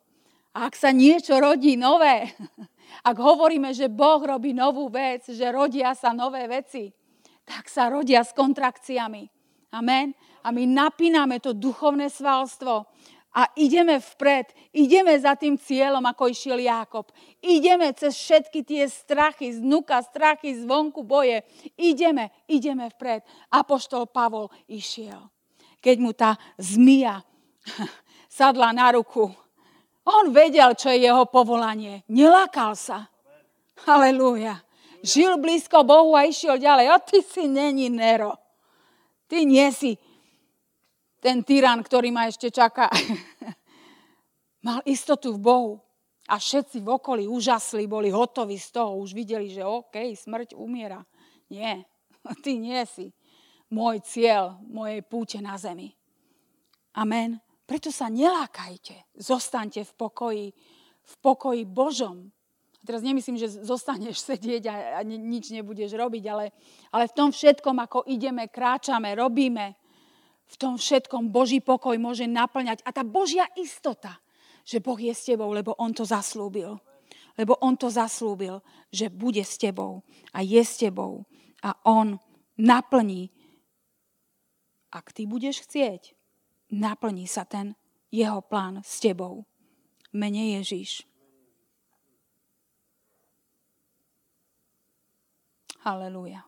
A 0.53 0.69
ak 0.69 0.77
sa 0.77 0.93
niečo 0.93 1.41
rodí 1.41 1.75
nové, 1.75 2.29
ak 3.01 3.17
hovoríme, 3.17 3.73
že 3.73 3.89
Boh 3.89 4.21
robí 4.21 4.53
novú 4.53 4.93
vec, 4.93 5.25
že 5.33 5.49
rodia 5.49 5.97
sa 5.97 6.13
nové 6.13 6.45
veci, 6.45 6.93
tak 7.41 7.65
sa 7.65 7.89
rodia 7.89 8.21
s 8.21 8.31
kontrakciami. 8.37 9.25
Amen. 9.73 10.13
A 10.45 10.53
my 10.53 10.63
napíname 10.69 11.41
to 11.41 11.57
duchovné 11.57 12.13
svalstvo 12.13 12.85
a 13.33 13.49
ideme 13.57 13.97
vpred, 13.97 14.53
ideme 14.77 15.17
za 15.17 15.33
tým 15.33 15.57
cieľom, 15.57 16.05
ako 16.05 16.29
išiel 16.29 16.61
Jákob. 16.61 17.09
Ideme 17.41 17.89
cez 17.97 18.13
všetky 18.13 18.61
tie 18.61 18.85
strachy, 18.85 19.57
znuka, 19.57 19.97
strachy, 20.05 20.53
zvonku 20.61 21.01
boje. 21.01 21.41
Ideme, 21.73 22.29
ideme 22.45 22.93
vpred. 22.93 23.25
Apoštol 23.49 24.05
Pavol 24.05 24.53
išiel. 24.69 25.33
Keď 25.81 25.95
mu 25.97 26.13
tá 26.13 26.37
zmia 26.61 27.25
sadla 28.29 28.69
na 28.69 28.93
ruku, 28.93 29.33
on 30.03 30.35
vedel, 30.35 30.75
čo 30.75 30.91
je 30.91 31.07
jeho 31.07 31.23
povolanie. 31.31 32.03
Nelákal 32.11 32.75
sa. 32.75 33.07
Halelúja. 33.87 34.59
Žil 35.03 35.39
blízko 35.39 35.83
Bohu 35.83 36.15
a 36.15 36.27
išiel 36.27 36.59
ďalej. 36.59 36.87
A 36.91 36.97
ty 36.99 37.19
si 37.23 37.47
není 37.47 37.91
Nero. 37.91 38.35
Ty 39.27 39.43
nie 39.47 39.67
si 39.71 39.95
ten 41.23 41.43
tyran, 41.43 41.79
ktorý 41.79 42.11
ma 42.11 42.27
ešte 42.27 42.51
čaká. 42.51 42.91
Mal 44.67 44.79
istotu 44.87 45.35
v 45.35 45.39
Bohu. 45.39 45.73
A 46.27 46.39
všetci 46.39 46.79
v 46.79 46.87
okolí 46.87 47.27
úžasli, 47.27 47.83
boli 47.87 48.07
hotoví 48.07 48.55
z 48.55 48.79
toho. 48.79 48.99
Už 48.99 49.11
videli, 49.11 49.51
že 49.51 49.67
OK, 49.67 50.15
smrť 50.15 50.55
umiera. 50.55 51.03
Nie, 51.51 51.83
ty 52.43 52.59
nie 52.59 52.79
si 52.87 53.11
môj 53.73 54.05
cieľ 54.05 54.61
mojej 54.69 55.01
púte 55.01 55.41
na 55.41 55.57
zemi. 55.57 55.97
Amen. 56.93 57.41
Preto 57.64 57.89
sa 57.95 58.11
nelákajte. 58.11 59.16
Zostaňte 59.16 59.88
v 59.88 59.93
pokoji, 59.95 60.47
v 61.03 61.14
pokoji 61.24 61.64
Božom. 61.64 62.32
Teraz 62.84 62.99
nemyslím, 62.99 63.39
že 63.39 63.64
zostaneš 63.64 64.20
sedieť 64.30 64.64
a, 64.68 64.76
a 64.97 64.99
nič 65.03 65.55
nebudeš 65.55 65.95
robiť, 65.95 66.24
ale, 66.28 66.51
ale 66.91 67.07
v 67.07 67.16
tom 67.16 67.30
všetkom, 67.32 67.80
ako 67.80 68.03
ideme, 68.11 68.51
kráčame, 68.51 69.16
robíme, 69.16 69.80
v 70.43 70.55
tom 70.59 70.76
všetkom 70.76 71.32
Boží 71.32 71.64
pokoj 71.64 71.95
môže 71.95 72.28
naplňať. 72.28 72.84
A 72.84 72.91
tá 72.91 73.01
Božia 73.01 73.47
istota, 73.55 74.20
že 74.68 74.84
Boh 74.84 74.99
je 74.99 75.16
s 75.16 75.26
tebou, 75.26 75.49
lebo 75.55 75.74
On 75.80 75.95
to 75.95 76.03
zaslúbil. 76.03 76.78
Lebo 77.39 77.57
On 77.64 77.74
to 77.74 77.89
zaslúbil, 77.89 78.61
že 78.93 79.09
bude 79.09 79.41
s 79.41 79.57
tebou 79.57 80.05
a 80.36 80.45
je 80.45 80.61
s 80.61 80.78
tebou. 80.78 81.26
A 81.64 81.74
On 81.88 82.20
naplní, 82.59 83.32
ak 84.93 85.09
ty 85.09 85.26
budeš 85.26 85.66
chcieť, 85.66 86.14
naplní 86.74 87.30
sa 87.30 87.45
ten 87.45 87.78
jeho 88.09 88.41
plán 88.41 88.82
s 88.82 88.97
tebou. 88.97 89.45
Mene 90.13 90.57
Ježíš. 90.57 91.05
Halelúja. 95.86 96.45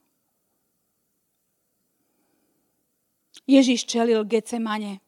Ježiš 3.45 3.85
čelil 3.85 4.25
Gecemane. 4.25 5.03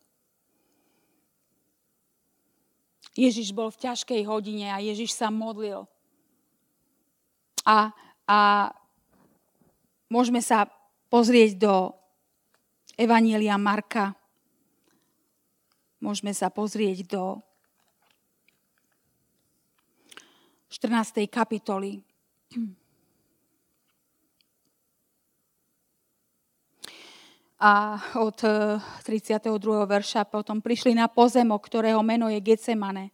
Ježiš 3.17 3.49
bol 3.49 3.73
v 3.73 3.81
ťažkej 3.81 4.21
hodine 4.29 4.69
a 4.69 4.77
Ježiš 4.77 5.17
sa 5.17 5.33
modlil. 5.33 5.89
A, 7.65 7.89
a 8.29 8.39
môžeme 10.05 10.37
sa 10.37 10.69
pozrieť 11.09 11.57
do 11.57 11.73
Evanielia 12.93 13.57
Marka. 13.57 14.13
Môžeme 15.97 16.29
sa 16.29 16.53
pozrieť 16.53 17.09
do 17.09 17.41
14. 20.69 21.25
kapitoly. 21.25 22.05
A 27.57 27.97
od 28.21 28.37
32. 28.37 29.49
E, 29.49 29.85
verša 29.89 30.29
potom 30.29 30.61
prišli 30.61 30.93
na 30.93 31.09
pozemok, 31.09 31.65
ktorého 31.65 32.05
meno 32.05 32.29
je 32.29 32.37
Getsemane. 32.37 33.09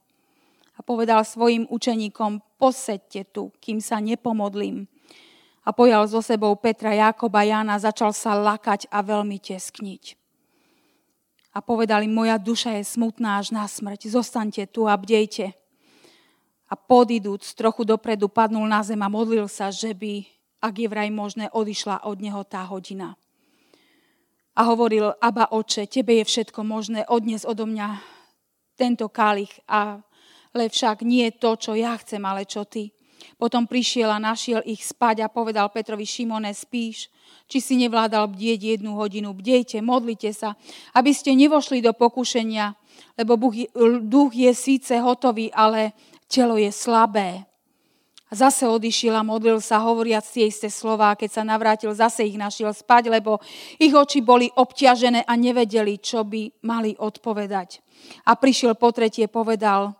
A 0.75 0.83
povedal 0.83 1.23
svojim 1.23 1.63
učeníkom, 1.71 2.43
posedte 2.59 3.23
tu, 3.31 3.55
kým 3.63 3.79
sa 3.79 4.03
nepomodlím. 4.03 4.91
A 5.63 5.71
pojal 5.71 6.03
so 6.11 6.19
sebou 6.19 6.51
Petra, 6.59 6.91
Jakoba, 6.91 7.47
Jána, 7.47 7.79
začal 7.79 8.11
sa 8.11 8.35
lakať 8.35 8.91
a 8.91 8.99
veľmi 8.99 9.39
teskniť. 9.39 10.22
A 11.53 11.61
povedali, 11.61 12.09
moja 12.09 12.41
duša 12.41 12.81
je 12.81 12.83
smutná 12.85 13.37
až 13.37 13.53
na 13.53 13.69
smrť, 13.69 14.09
zostaňte 14.09 14.65
tu 14.67 14.89
a 14.89 14.97
bdejte 14.97 15.53
a 16.69 16.73
podidúc 16.73 17.53
trochu 17.53 17.85
dopredu 17.85 18.25
padnul 18.25 18.65
na 18.65 18.81
zem 18.81 18.97
a 19.05 19.05
modlil 19.05 19.45
sa, 19.45 19.69
že 19.69 19.93
by, 19.93 20.25
ak 20.57 20.73
je 20.81 20.87
vraj 20.89 21.13
možné, 21.13 21.45
odišla 21.53 22.01
od 22.09 22.17
neho 22.17 22.41
tá 22.41 22.65
hodina. 22.65 23.13
A 24.57 24.65
hovoril, 24.65 25.13
Aba 25.21 25.53
oče, 25.53 25.85
tebe 25.85 26.17
je 26.17 26.25
všetko 26.25 26.65
možné, 26.65 27.05
odnes 27.05 27.45
odo 27.45 27.69
mňa 27.69 28.01
tento 28.73 29.05
kalich, 29.05 29.53
ale 29.69 30.65
však 30.65 31.05
nie 31.05 31.29
to, 31.37 31.53
čo 31.57 31.77
ja 31.77 31.93
chcem, 32.01 32.21
ale 32.25 32.49
čo 32.49 32.65
ty. 32.65 32.89
Potom 33.37 33.67
prišiel 33.67 34.09
a 34.11 34.21
našiel 34.21 34.63
ich 34.63 34.83
spať 34.85 35.25
a 35.25 35.31
povedal 35.31 35.69
Petrovi, 35.69 36.05
Šimone, 36.07 36.51
spíš? 36.53 37.11
Či 37.47 37.57
si 37.59 37.73
nevládal 37.75 38.31
bdieť 38.31 38.79
jednu 38.79 38.95
hodinu? 38.95 39.35
Bdejte, 39.35 39.83
modlite 39.83 40.31
sa, 40.31 40.55
aby 40.95 41.11
ste 41.11 41.35
nevošli 41.35 41.83
do 41.83 41.91
pokušenia, 41.91 42.73
lebo 43.19 43.35
duch 44.01 44.33
je 44.33 44.51
síce 44.55 44.93
hotový, 44.97 45.51
ale 45.51 45.93
telo 46.31 46.55
je 46.55 46.71
slabé. 46.71 47.45
A 48.33 48.49
zase 48.49 48.65
odišiel 48.65 49.13
a 49.13 49.21
modlil 49.21 49.61
sa, 49.61 49.85
hovoriac 49.85 50.25
tie 50.25 50.49
isté 50.49 50.65
slova. 50.65 51.13
Keď 51.13 51.29
sa 51.29 51.43
navrátil, 51.45 51.93
zase 51.93 52.25
ich 52.25 52.33
našiel 52.33 52.73
spať, 52.73 53.13
lebo 53.13 53.37
ich 53.77 53.93
oči 53.93 54.25
boli 54.25 54.49
obťažené 54.49 55.29
a 55.29 55.33
nevedeli, 55.37 56.01
čo 56.01 56.25
by 56.25 56.65
mali 56.65 56.97
odpovedať. 56.97 57.85
A 58.25 58.33
prišiel 58.33 58.73
po 58.73 58.89
tretie, 58.89 59.29
povedal 59.29 59.93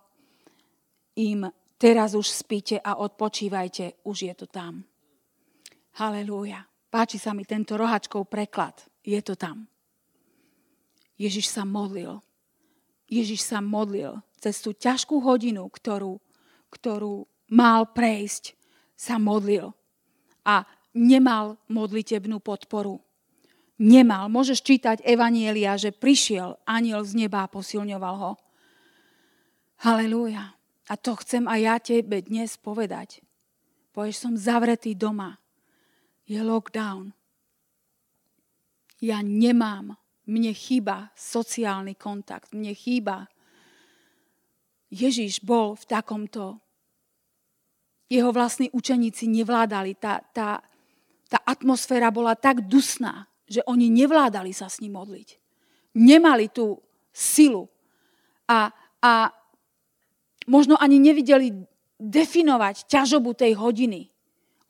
im, 1.14 1.46
teraz 1.84 2.16
už 2.16 2.24
spíte 2.24 2.80
a 2.80 2.96
odpočívajte, 2.96 4.08
už 4.08 4.32
je 4.32 4.32
to 4.32 4.48
tam. 4.48 4.80
Halelúja. 6.00 6.64
Páči 6.88 7.20
sa 7.20 7.36
mi 7.36 7.44
tento 7.44 7.76
rohačkov 7.76 8.32
preklad. 8.32 8.80
Je 9.04 9.20
to 9.20 9.36
tam. 9.36 9.68
Ježiš 11.20 11.52
sa 11.52 11.68
modlil. 11.68 12.24
Ježiš 13.04 13.44
sa 13.44 13.60
modlil 13.60 14.16
cez 14.40 14.64
tú 14.64 14.72
ťažkú 14.72 15.20
hodinu, 15.20 15.68
ktorú 15.68 16.24
ktorú 16.74 17.30
mal 17.54 17.86
prejsť, 17.94 18.58
sa 18.98 19.22
modlil. 19.22 19.70
A 20.42 20.66
nemal 20.90 21.62
modlitebnú 21.70 22.42
podporu. 22.42 22.98
Nemal. 23.78 24.26
Môžeš 24.30 24.62
čítať 24.62 25.02
Evanielia, 25.06 25.78
že 25.78 25.94
prišiel 25.94 26.58
aniel 26.66 27.06
z 27.06 27.26
neba 27.26 27.46
a 27.46 27.50
posilňoval 27.50 28.14
ho. 28.18 28.32
Halelúja. 29.82 30.54
A 30.88 31.00
to 31.00 31.16
chcem 31.16 31.48
aj 31.48 31.60
ja 31.60 31.76
tebe 31.80 32.20
dnes 32.20 32.60
povedať. 32.60 33.24
Povieš, 33.96 34.16
som 34.20 34.34
zavretý 34.36 34.92
doma. 34.92 35.40
Je 36.28 36.40
lockdown. 36.40 37.14
Ja 39.00 39.24
nemám. 39.24 39.96
Mne 40.24 40.52
chýba 40.56 41.12
sociálny 41.16 41.96
kontakt. 41.96 42.52
Mne 42.56 42.72
chýba. 42.72 43.28
Ježiš 44.88 45.44
bol 45.44 45.76
v 45.76 45.84
takomto 45.84 46.64
jeho 48.08 48.30
vlastní 48.32 48.68
učeníci 48.72 49.28
nevládali. 49.28 49.96
Tá, 49.96 50.20
tá, 50.32 50.60
tá 51.28 51.38
atmosféra 51.44 52.12
bola 52.12 52.36
tak 52.36 52.64
dusná, 52.68 53.28
že 53.48 53.64
oni 53.64 53.88
nevládali 53.88 54.52
sa 54.52 54.68
s 54.68 54.80
ním 54.84 54.96
modliť. 55.00 55.28
Nemali 55.96 56.52
tú 56.52 56.80
silu. 57.12 57.68
A, 58.48 58.68
a 59.00 59.32
možno 60.48 60.76
ani 60.80 61.00
nevideli 61.00 61.52
definovať 61.98 62.88
ťažobu 62.90 63.32
tej 63.36 63.56
hodiny. 63.56 64.10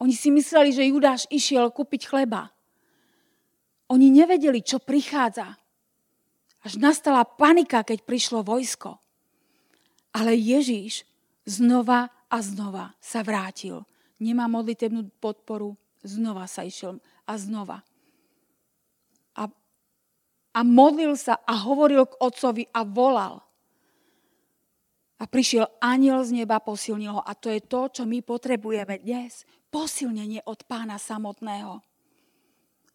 Oni 0.02 0.14
si 0.14 0.28
mysleli, 0.34 0.74
že 0.74 0.90
Judáš 0.90 1.24
išiel 1.30 1.70
kúpiť 1.70 2.10
chleba. 2.10 2.50
Oni 3.88 4.10
nevedeli, 4.10 4.60
čo 4.64 4.82
prichádza. 4.82 5.54
Až 6.64 6.80
nastala 6.80 7.24
panika, 7.28 7.84
keď 7.84 8.02
prišlo 8.02 8.40
vojsko. 8.40 8.96
Ale 10.16 10.32
Ježíš 10.34 11.04
znova 11.44 12.08
a 12.32 12.36
znova 12.40 12.96
sa 12.98 13.20
vrátil. 13.20 13.84
Nemá 14.18 14.48
modlitebnú 14.48 15.12
podporu, 15.20 15.76
znova 16.00 16.48
sa 16.48 16.64
išiel 16.64 16.98
a 17.28 17.32
znova. 17.36 17.84
A, 19.36 19.50
a 20.54 20.60
modlil 20.64 21.18
sa 21.18 21.36
a 21.44 21.54
hovoril 21.60 22.08
k 22.08 22.18
otcovi 22.22 22.64
a 22.72 22.86
volal. 22.86 23.44
A 25.24 25.30
prišiel 25.30 25.64
aniel 25.80 26.20
z 26.20 26.44
neba, 26.44 26.60
posilnil 26.60 27.16
ho. 27.16 27.22
A 27.24 27.32
to 27.32 27.48
je 27.48 27.64
to, 27.64 27.88
čo 27.88 28.02
my 28.04 28.20
potrebujeme 28.20 29.00
dnes. 29.00 29.48
Posilnenie 29.72 30.44
od 30.44 30.68
pána 30.68 31.00
samotného. 31.00 31.80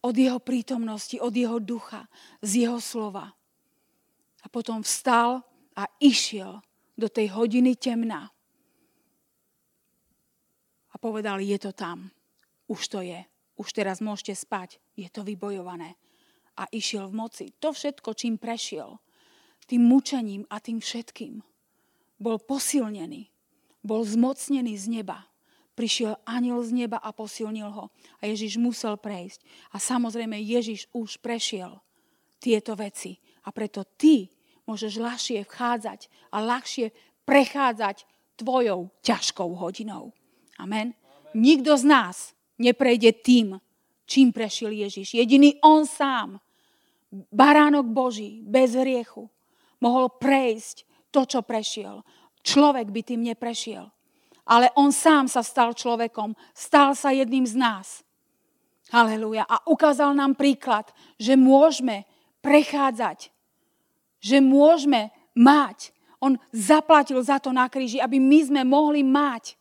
Od 0.06 0.14
jeho 0.14 0.38
prítomnosti, 0.38 1.18
od 1.18 1.34
jeho 1.34 1.58
ducha, 1.58 2.06
z 2.38 2.70
jeho 2.70 2.78
slova. 2.78 3.34
A 4.40 4.46
potom 4.46 4.86
vstal 4.86 5.42
a 5.74 5.90
išiel 5.98 6.62
do 6.94 7.10
tej 7.10 7.34
hodiny 7.34 7.74
temna 7.74 8.30
povedal, 11.00 11.40
je 11.40 11.56
to 11.56 11.72
tam. 11.72 12.12
Už 12.68 12.86
to 12.92 13.00
je. 13.00 13.24
Už 13.56 13.68
teraz 13.72 14.04
môžete 14.04 14.36
spať. 14.36 14.76
Je 14.94 15.08
to 15.08 15.24
vybojované. 15.24 15.96
A 16.60 16.68
išiel 16.68 17.08
v 17.08 17.16
moci. 17.16 17.46
To 17.58 17.72
všetko, 17.72 18.12
čím 18.12 18.36
prešiel, 18.36 19.00
tým 19.64 19.88
mučením 19.88 20.44
a 20.52 20.60
tým 20.60 20.78
všetkým, 20.78 21.40
bol 22.20 22.36
posilnený. 22.36 23.32
Bol 23.80 24.04
zmocnený 24.04 24.76
z 24.76 25.00
neba. 25.00 25.24
Prišiel 25.72 26.20
aniel 26.28 26.60
z 26.60 26.84
neba 26.84 27.00
a 27.00 27.16
posilnil 27.16 27.72
ho. 27.72 27.88
A 28.20 28.28
Ježiš 28.28 28.60
musel 28.60 29.00
prejsť. 29.00 29.40
A 29.72 29.80
samozrejme 29.80 30.36
Ježiš 30.36 30.92
už 30.92 31.16
prešiel 31.24 31.80
tieto 32.36 32.76
veci. 32.76 33.16
A 33.48 33.50
preto 33.56 33.88
ty 33.96 34.28
môžeš 34.68 35.00
ľahšie 35.00 35.48
vchádzať 35.48 36.12
a 36.30 36.44
ľahšie 36.44 36.92
prechádzať 37.24 38.04
tvojou 38.36 38.92
ťažkou 39.00 39.56
hodinou. 39.56 40.12
Amen. 40.60 40.92
Nikto 41.32 41.80
z 41.80 41.84
nás 41.88 42.16
neprejde 42.60 43.16
tým, 43.24 43.56
čím 44.04 44.28
prešiel 44.34 44.76
Ježiš. 44.76 45.16
Jediný 45.16 45.56
on 45.64 45.88
sám, 45.88 46.36
baránok 47.32 47.88
Boží, 47.88 48.44
bez 48.44 48.76
hriechu, 48.76 49.30
mohol 49.80 50.12
prejsť 50.12 50.89
to, 51.10 51.26
čo 51.26 51.42
prešiel. 51.42 52.02
Človek 52.40 52.88
by 52.88 53.00
tým 53.04 53.20
neprešiel. 53.26 53.84
Ale 54.48 54.72
on 54.74 54.90
sám 54.90 55.30
sa 55.30 55.44
stal 55.44 55.76
človekom, 55.76 56.34
stal 56.56 56.96
sa 56.96 57.14
jedným 57.14 57.46
z 57.46 57.54
nás. 57.54 58.02
Halelúja. 58.90 59.46
A 59.46 59.62
ukázal 59.70 60.16
nám 60.18 60.34
príklad, 60.34 60.90
že 61.14 61.38
môžeme 61.38 62.08
prechádzať, 62.42 63.30
že 64.18 64.42
môžeme 64.42 65.14
mať. 65.38 65.94
On 66.18 66.34
zaplatil 66.50 67.22
za 67.22 67.38
to 67.38 67.54
na 67.54 67.70
kríži, 67.70 68.02
aby 68.02 68.18
my 68.18 68.40
sme 68.42 68.62
mohli 68.66 69.06
mať 69.06 69.54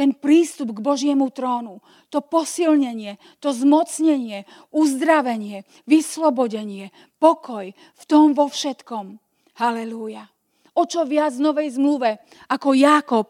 ten 0.00 0.14
prístup 0.16 0.72
k 0.72 0.80
Božiemu 0.80 1.28
trónu, 1.28 1.82
to 2.08 2.24
posilnenie, 2.24 3.20
to 3.42 3.52
zmocnenie, 3.52 4.48
uzdravenie, 4.72 5.66
vyslobodenie, 5.84 6.94
pokoj 7.20 7.74
v 7.74 8.02
tom 8.08 8.32
vo 8.32 8.48
všetkom. 8.48 9.20
Halelúja. 9.60 10.30
O 10.74 10.86
čo 10.86 11.02
viac 11.06 11.34
v 11.34 11.44
novej 11.44 11.68
zmluve 11.78 12.20
ako 12.46 12.76
Jakob 12.76 13.28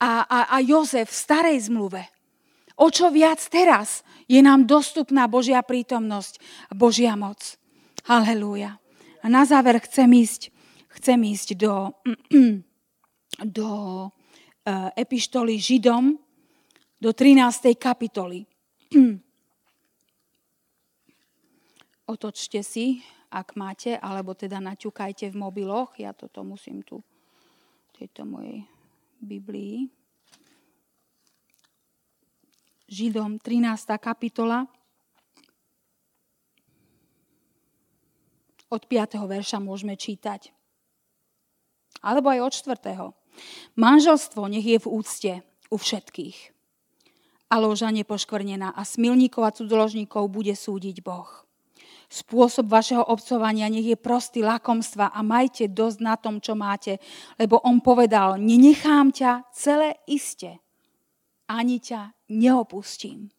a, 0.00 0.26
a, 0.26 0.38
a 0.52 0.56
Jozef 0.60 1.08
v 1.08 1.16
starej 1.16 1.58
zmluve. 1.72 2.02
O 2.80 2.88
čo 2.88 3.12
viac 3.12 3.40
teraz 3.48 4.02
je 4.26 4.40
nám 4.40 4.64
dostupná 4.64 5.28
Božia 5.28 5.60
prítomnosť 5.62 6.40
Božia 6.72 7.16
moc. 7.16 7.56
Halelúja. 8.08 8.82
A 9.22 9.30
na 9.30 9.46
záver 9.46 9.78
chcem 9.86 10.10
ísť, 10.10 10.50
chcem 10.98 11.18
ísť 11.22 11.54
do, 11.54 11.94
do 13.60 13.68
Eh, 14.62 14.90
epištoly 14.94 15.58
Židom 15.58 16.14
do 17.02 17.10
13. 17.10 17.74
kapitoly. 17.74 18.46
otočte 22.06 22.62
si, 22.62 23.02
ak 23.32 23.56
máte, 23.56 23.96
alebo 23.96 24.36
teda 24.36 24.60
naťukajte 24.60 25.32
v 25.32 25.40
mobiloch. 25.40 25.96
Ja 25.96 26.12
toto 26.12 26.44
musím 26.44 26.84
tu 26.84 27.00
tejto 27.96 28.28
mojej 28.28 28.68
Biblii. 29.24 29.88
Židom 32.92 33.40
13. 33.40 33.96
kapitola 33.96 34.68
od 38.68 38.82
5. 38.84 39.16
verša 39.24 39.60
môžeme 39.64 39.96
čítať. 39.96 40.52
Alebo 42.04 42.28
aj 42.28 42.40
od 42.40 42.52
4. 42.52 43.16
Manželstvo 43.80 44.44
nech 44.48 44.64
je 44.64 44.76
v 44.80 44.90
úcte 44.92 45.32
u 45.72 45.76
všetkých. 45.80 46.52
A 47.52 47.54
loža 47.60 47.92
nepoškvrnená 47.92 48.72
a 48.72 48.82
smilníkov 48.84 49.42
a 49.44 49.54
cudzoložníkov 49.56 50.28
bude 50.28 50.56
súdiť 50.56 51.04
Boh. 51.04 51.44
Spôsob 52.12 52.68
vašeho 52.68 53.00
obcovania 53.08 53.72
nech 53.72 53.88
je 53.88 53.96
prostý 53.96 54.44
lakomstva 54.44 55.16
a 55.16 55.24
majte 55.24 55.72
dosť 55.72 55.98
na 56.04 56.20
tom, 56.20 56.44
čo 56.44 56.52
máte, 56.52 57.00
lebo 57.40 57.56
on 57.64 57.80
povedal, 57.80 58.36
nenechám 58.36 59.08
ťa 59.08 59.48
celé 59.56 59.96
iste, 60.04 60.60
ani 61.48 61.80
ťa 61.80 62.12
neopustím. 62.36 63.32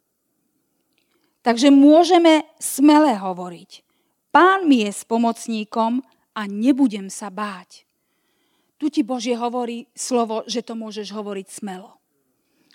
Takže 1.45 1.69
môžeme 1.69 2.49
smele 2.57 3.13
hovoriť. 3.13 3.85
Pán 4.33 4.65
mi 4.65 4.81
je 4.81 4.89
s 4.89 5.05
pomocníkom 5.05 6.01
a 6.33 6.41
nebudem 6.49 7.13
sa 7.13 7.29
báť. 7.29 7.85
Tu 8.81 8.89
ti 8.89 9.01
Božie 9.05 9.37
hovorí 9.37 9.85
slovo, 9.93 10.41
že 10.49 10.65
to 10.65 10.73
môžeš 10.73 11.13
hovoriť 11.13 11.47
smelo. 11.61 12.01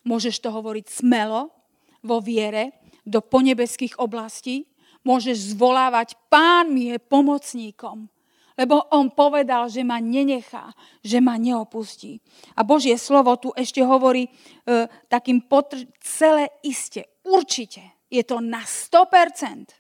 Môžeš 0.07 0.39
to 0.39 0.55
hovoriť 0.55 0.87
smelo 0.87 1.51
vo 2.07 2.23
viere 2.23 2.79
do 3.03 3.19
ponebeských 3.19 3.99
oblastí, 3.99 4.71
môžeš 5.09 5.57
zvolávať, 5.57 6.13
pán 6.29 6.69
mi 6.69 6.93
je 6.93 7.01
pomocníkom, 7.01 8.05
lebo 8.61 8.85
on 8.93 9.09
povedal, 9.09 9.73
že 9.73 9.81
ma 9.81 9.97
nenechá, 9.97 10.69
že 11.01 11.25
ma 11.25 11.41
neopustí. 11.41 12.21
A 12.53 12.61
Božie 12.61 13.01
slovo 13.01 13.33
tu 13.41 13.49
ešte 13.57 13.81
hovorí 13.81 14.29
e, 14.29 14.31
takým 15.09 15.49
potr- 15.49 15.89
celé 16.05 16.53
iste, 16.61 17.09
určite, 17.25 17.81
je 18.13 18.21
to 18.21 18.45
na 18.45 18.61
100%, 18.61 19.73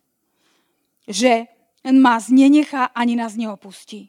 že 1.05 1.45
ma 1.93 2.17
nenechá 2.33 2.89
ani 2.97 3.19
nás 3.19 3.37
neopustí. 3.37 4.09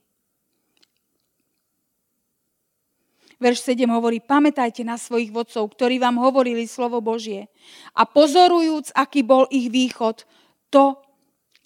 Verš 3.40 3.72
7 3.72 3.88
hovorí, 3.88 4.20
pamätajte 4.20 4.84
na 4.84 5.00
svojich 5.00 5.32
vodcov, 5.32 5.72
ktorí 5.72 5.96
vám 5.96 6.20
hovorili 6.20 6.68
slovo 6.68 7.00
Božie. 7.00 7.48
A 7.96 8.04
pozorujúc, 8.04 8.92
aký 8.92 9.24
bol 9.24 9.48
ich 9.48 9.72
východ, 9.72 10.28
to 10.68 11.00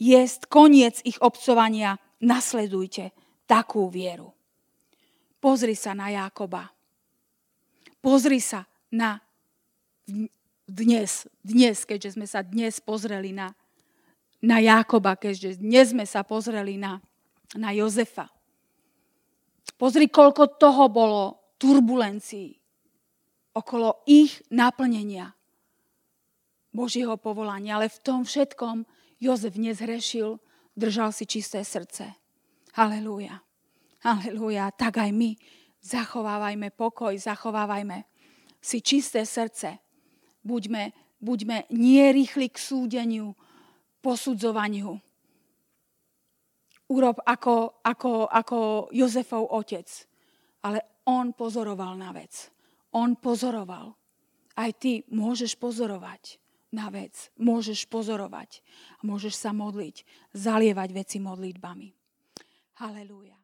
jest 0.03 0.51
koniec 0.51 0.99
ich 1.07 1.21
obcovania. 1.23 1.95
Nasledujte 2.19 3.11
takú 3.47 3.87
vieru. 3.87 4.31
Pozri 5.39 5.75
sa 5.75 5.91
na 5.91 6.07
Jákoba. 6.11 6.71
Pozri 7.99 8.39
sa 8.39 8.63
na 8.91 9.19
dnes, 10.67 11.27
dnes, 11.43 11.83
keďže 11.83 12.15
sme 12.15 12.27
sa 12.27 12.39
dnes 12.43 12.79
pozreli 12.79 13.35
na, 13.35 13.51
na 14.39 14.59
Jákoba, 14.63 15.19
keďže 15.19 15.59
dnes 15.59 15.91
sme 15.91 16.07
sa 16.07 16.23
pozreli 16.23 16.79
na, 16.79 17.03
na 17.55 17.75
Jozefa. 17.75 18.31
Pozri, 19.75 20.07
koľko 20.07 20.55
toho 20.55 20.87
bolo 20.87 21.23
turbulencií 21.59 22.55
okolo 23.55 24.03
ich 24.07 24.39
naplnenia 24.51 25.31
Božieho 26.73 27.19
povolania. 27.19 27.77
Ale 27.77 27.87
v 27.91 27.99
tom 27.99 28.19
všetkom 28.23 28.87
Jozef 29.23 29.55
nezhrešil, 29.55 30.35
držal 30.75 31.15
si 31.15 31.23
čisté 31.23 31.63
srdce. 31.63 32.11
Halelúja. 32.75 33.39
Halelúja. 34.03 34.67
Tak 34.75 34.99
aj 34.99 35.15
my 35.15 35.39
zachovávajme 35.79 36.75
pokoj, 36.75 37.15
zachovávajme 37.15 38.03
si 38.59 38.83
čisté 38.83 39.23
srdce. 39.23 39.79
Buďme, 40.43 40.91
buďme 41.23 41.71
nie 41.71 42.03
rýchli 42.11 42.51
k 42.51 42.57
súdeniu, 42.59 43.31
posudzovaniu. 44.03 44.99
Urob 46.91 47.17
ako, 47.23 47.79
ako, 47.79 48.27
ako 48.27 48.57
Jozefov 48.91 49.47
otec. 49.55 49.87
Ale 50.67 50.99
on 51.07 51.31
pozoroval 51.31 51.95
na 51.95 52.11
vec. 52.11 52.51
On 52.91 53.15
pozoroval. 53.15 53.95
Aj 54.59 54.71
ty 54.75 55.07
môžeš 55.07 55.55
pozorovať 55.55 56.42
na 56.73 56.89
vec. 56.89 57.29
Môžeš 57.37 57.85
pozorovať. 57.87 58.65
Môžeš 59.05 59.37
sa 59.37 59.53
modliť, 59.53 60.01
zalievať 60.33 60.89
veci 60.91 61.21
modlitbami. 61.21 61.93
Halelúja. 62.81 63.42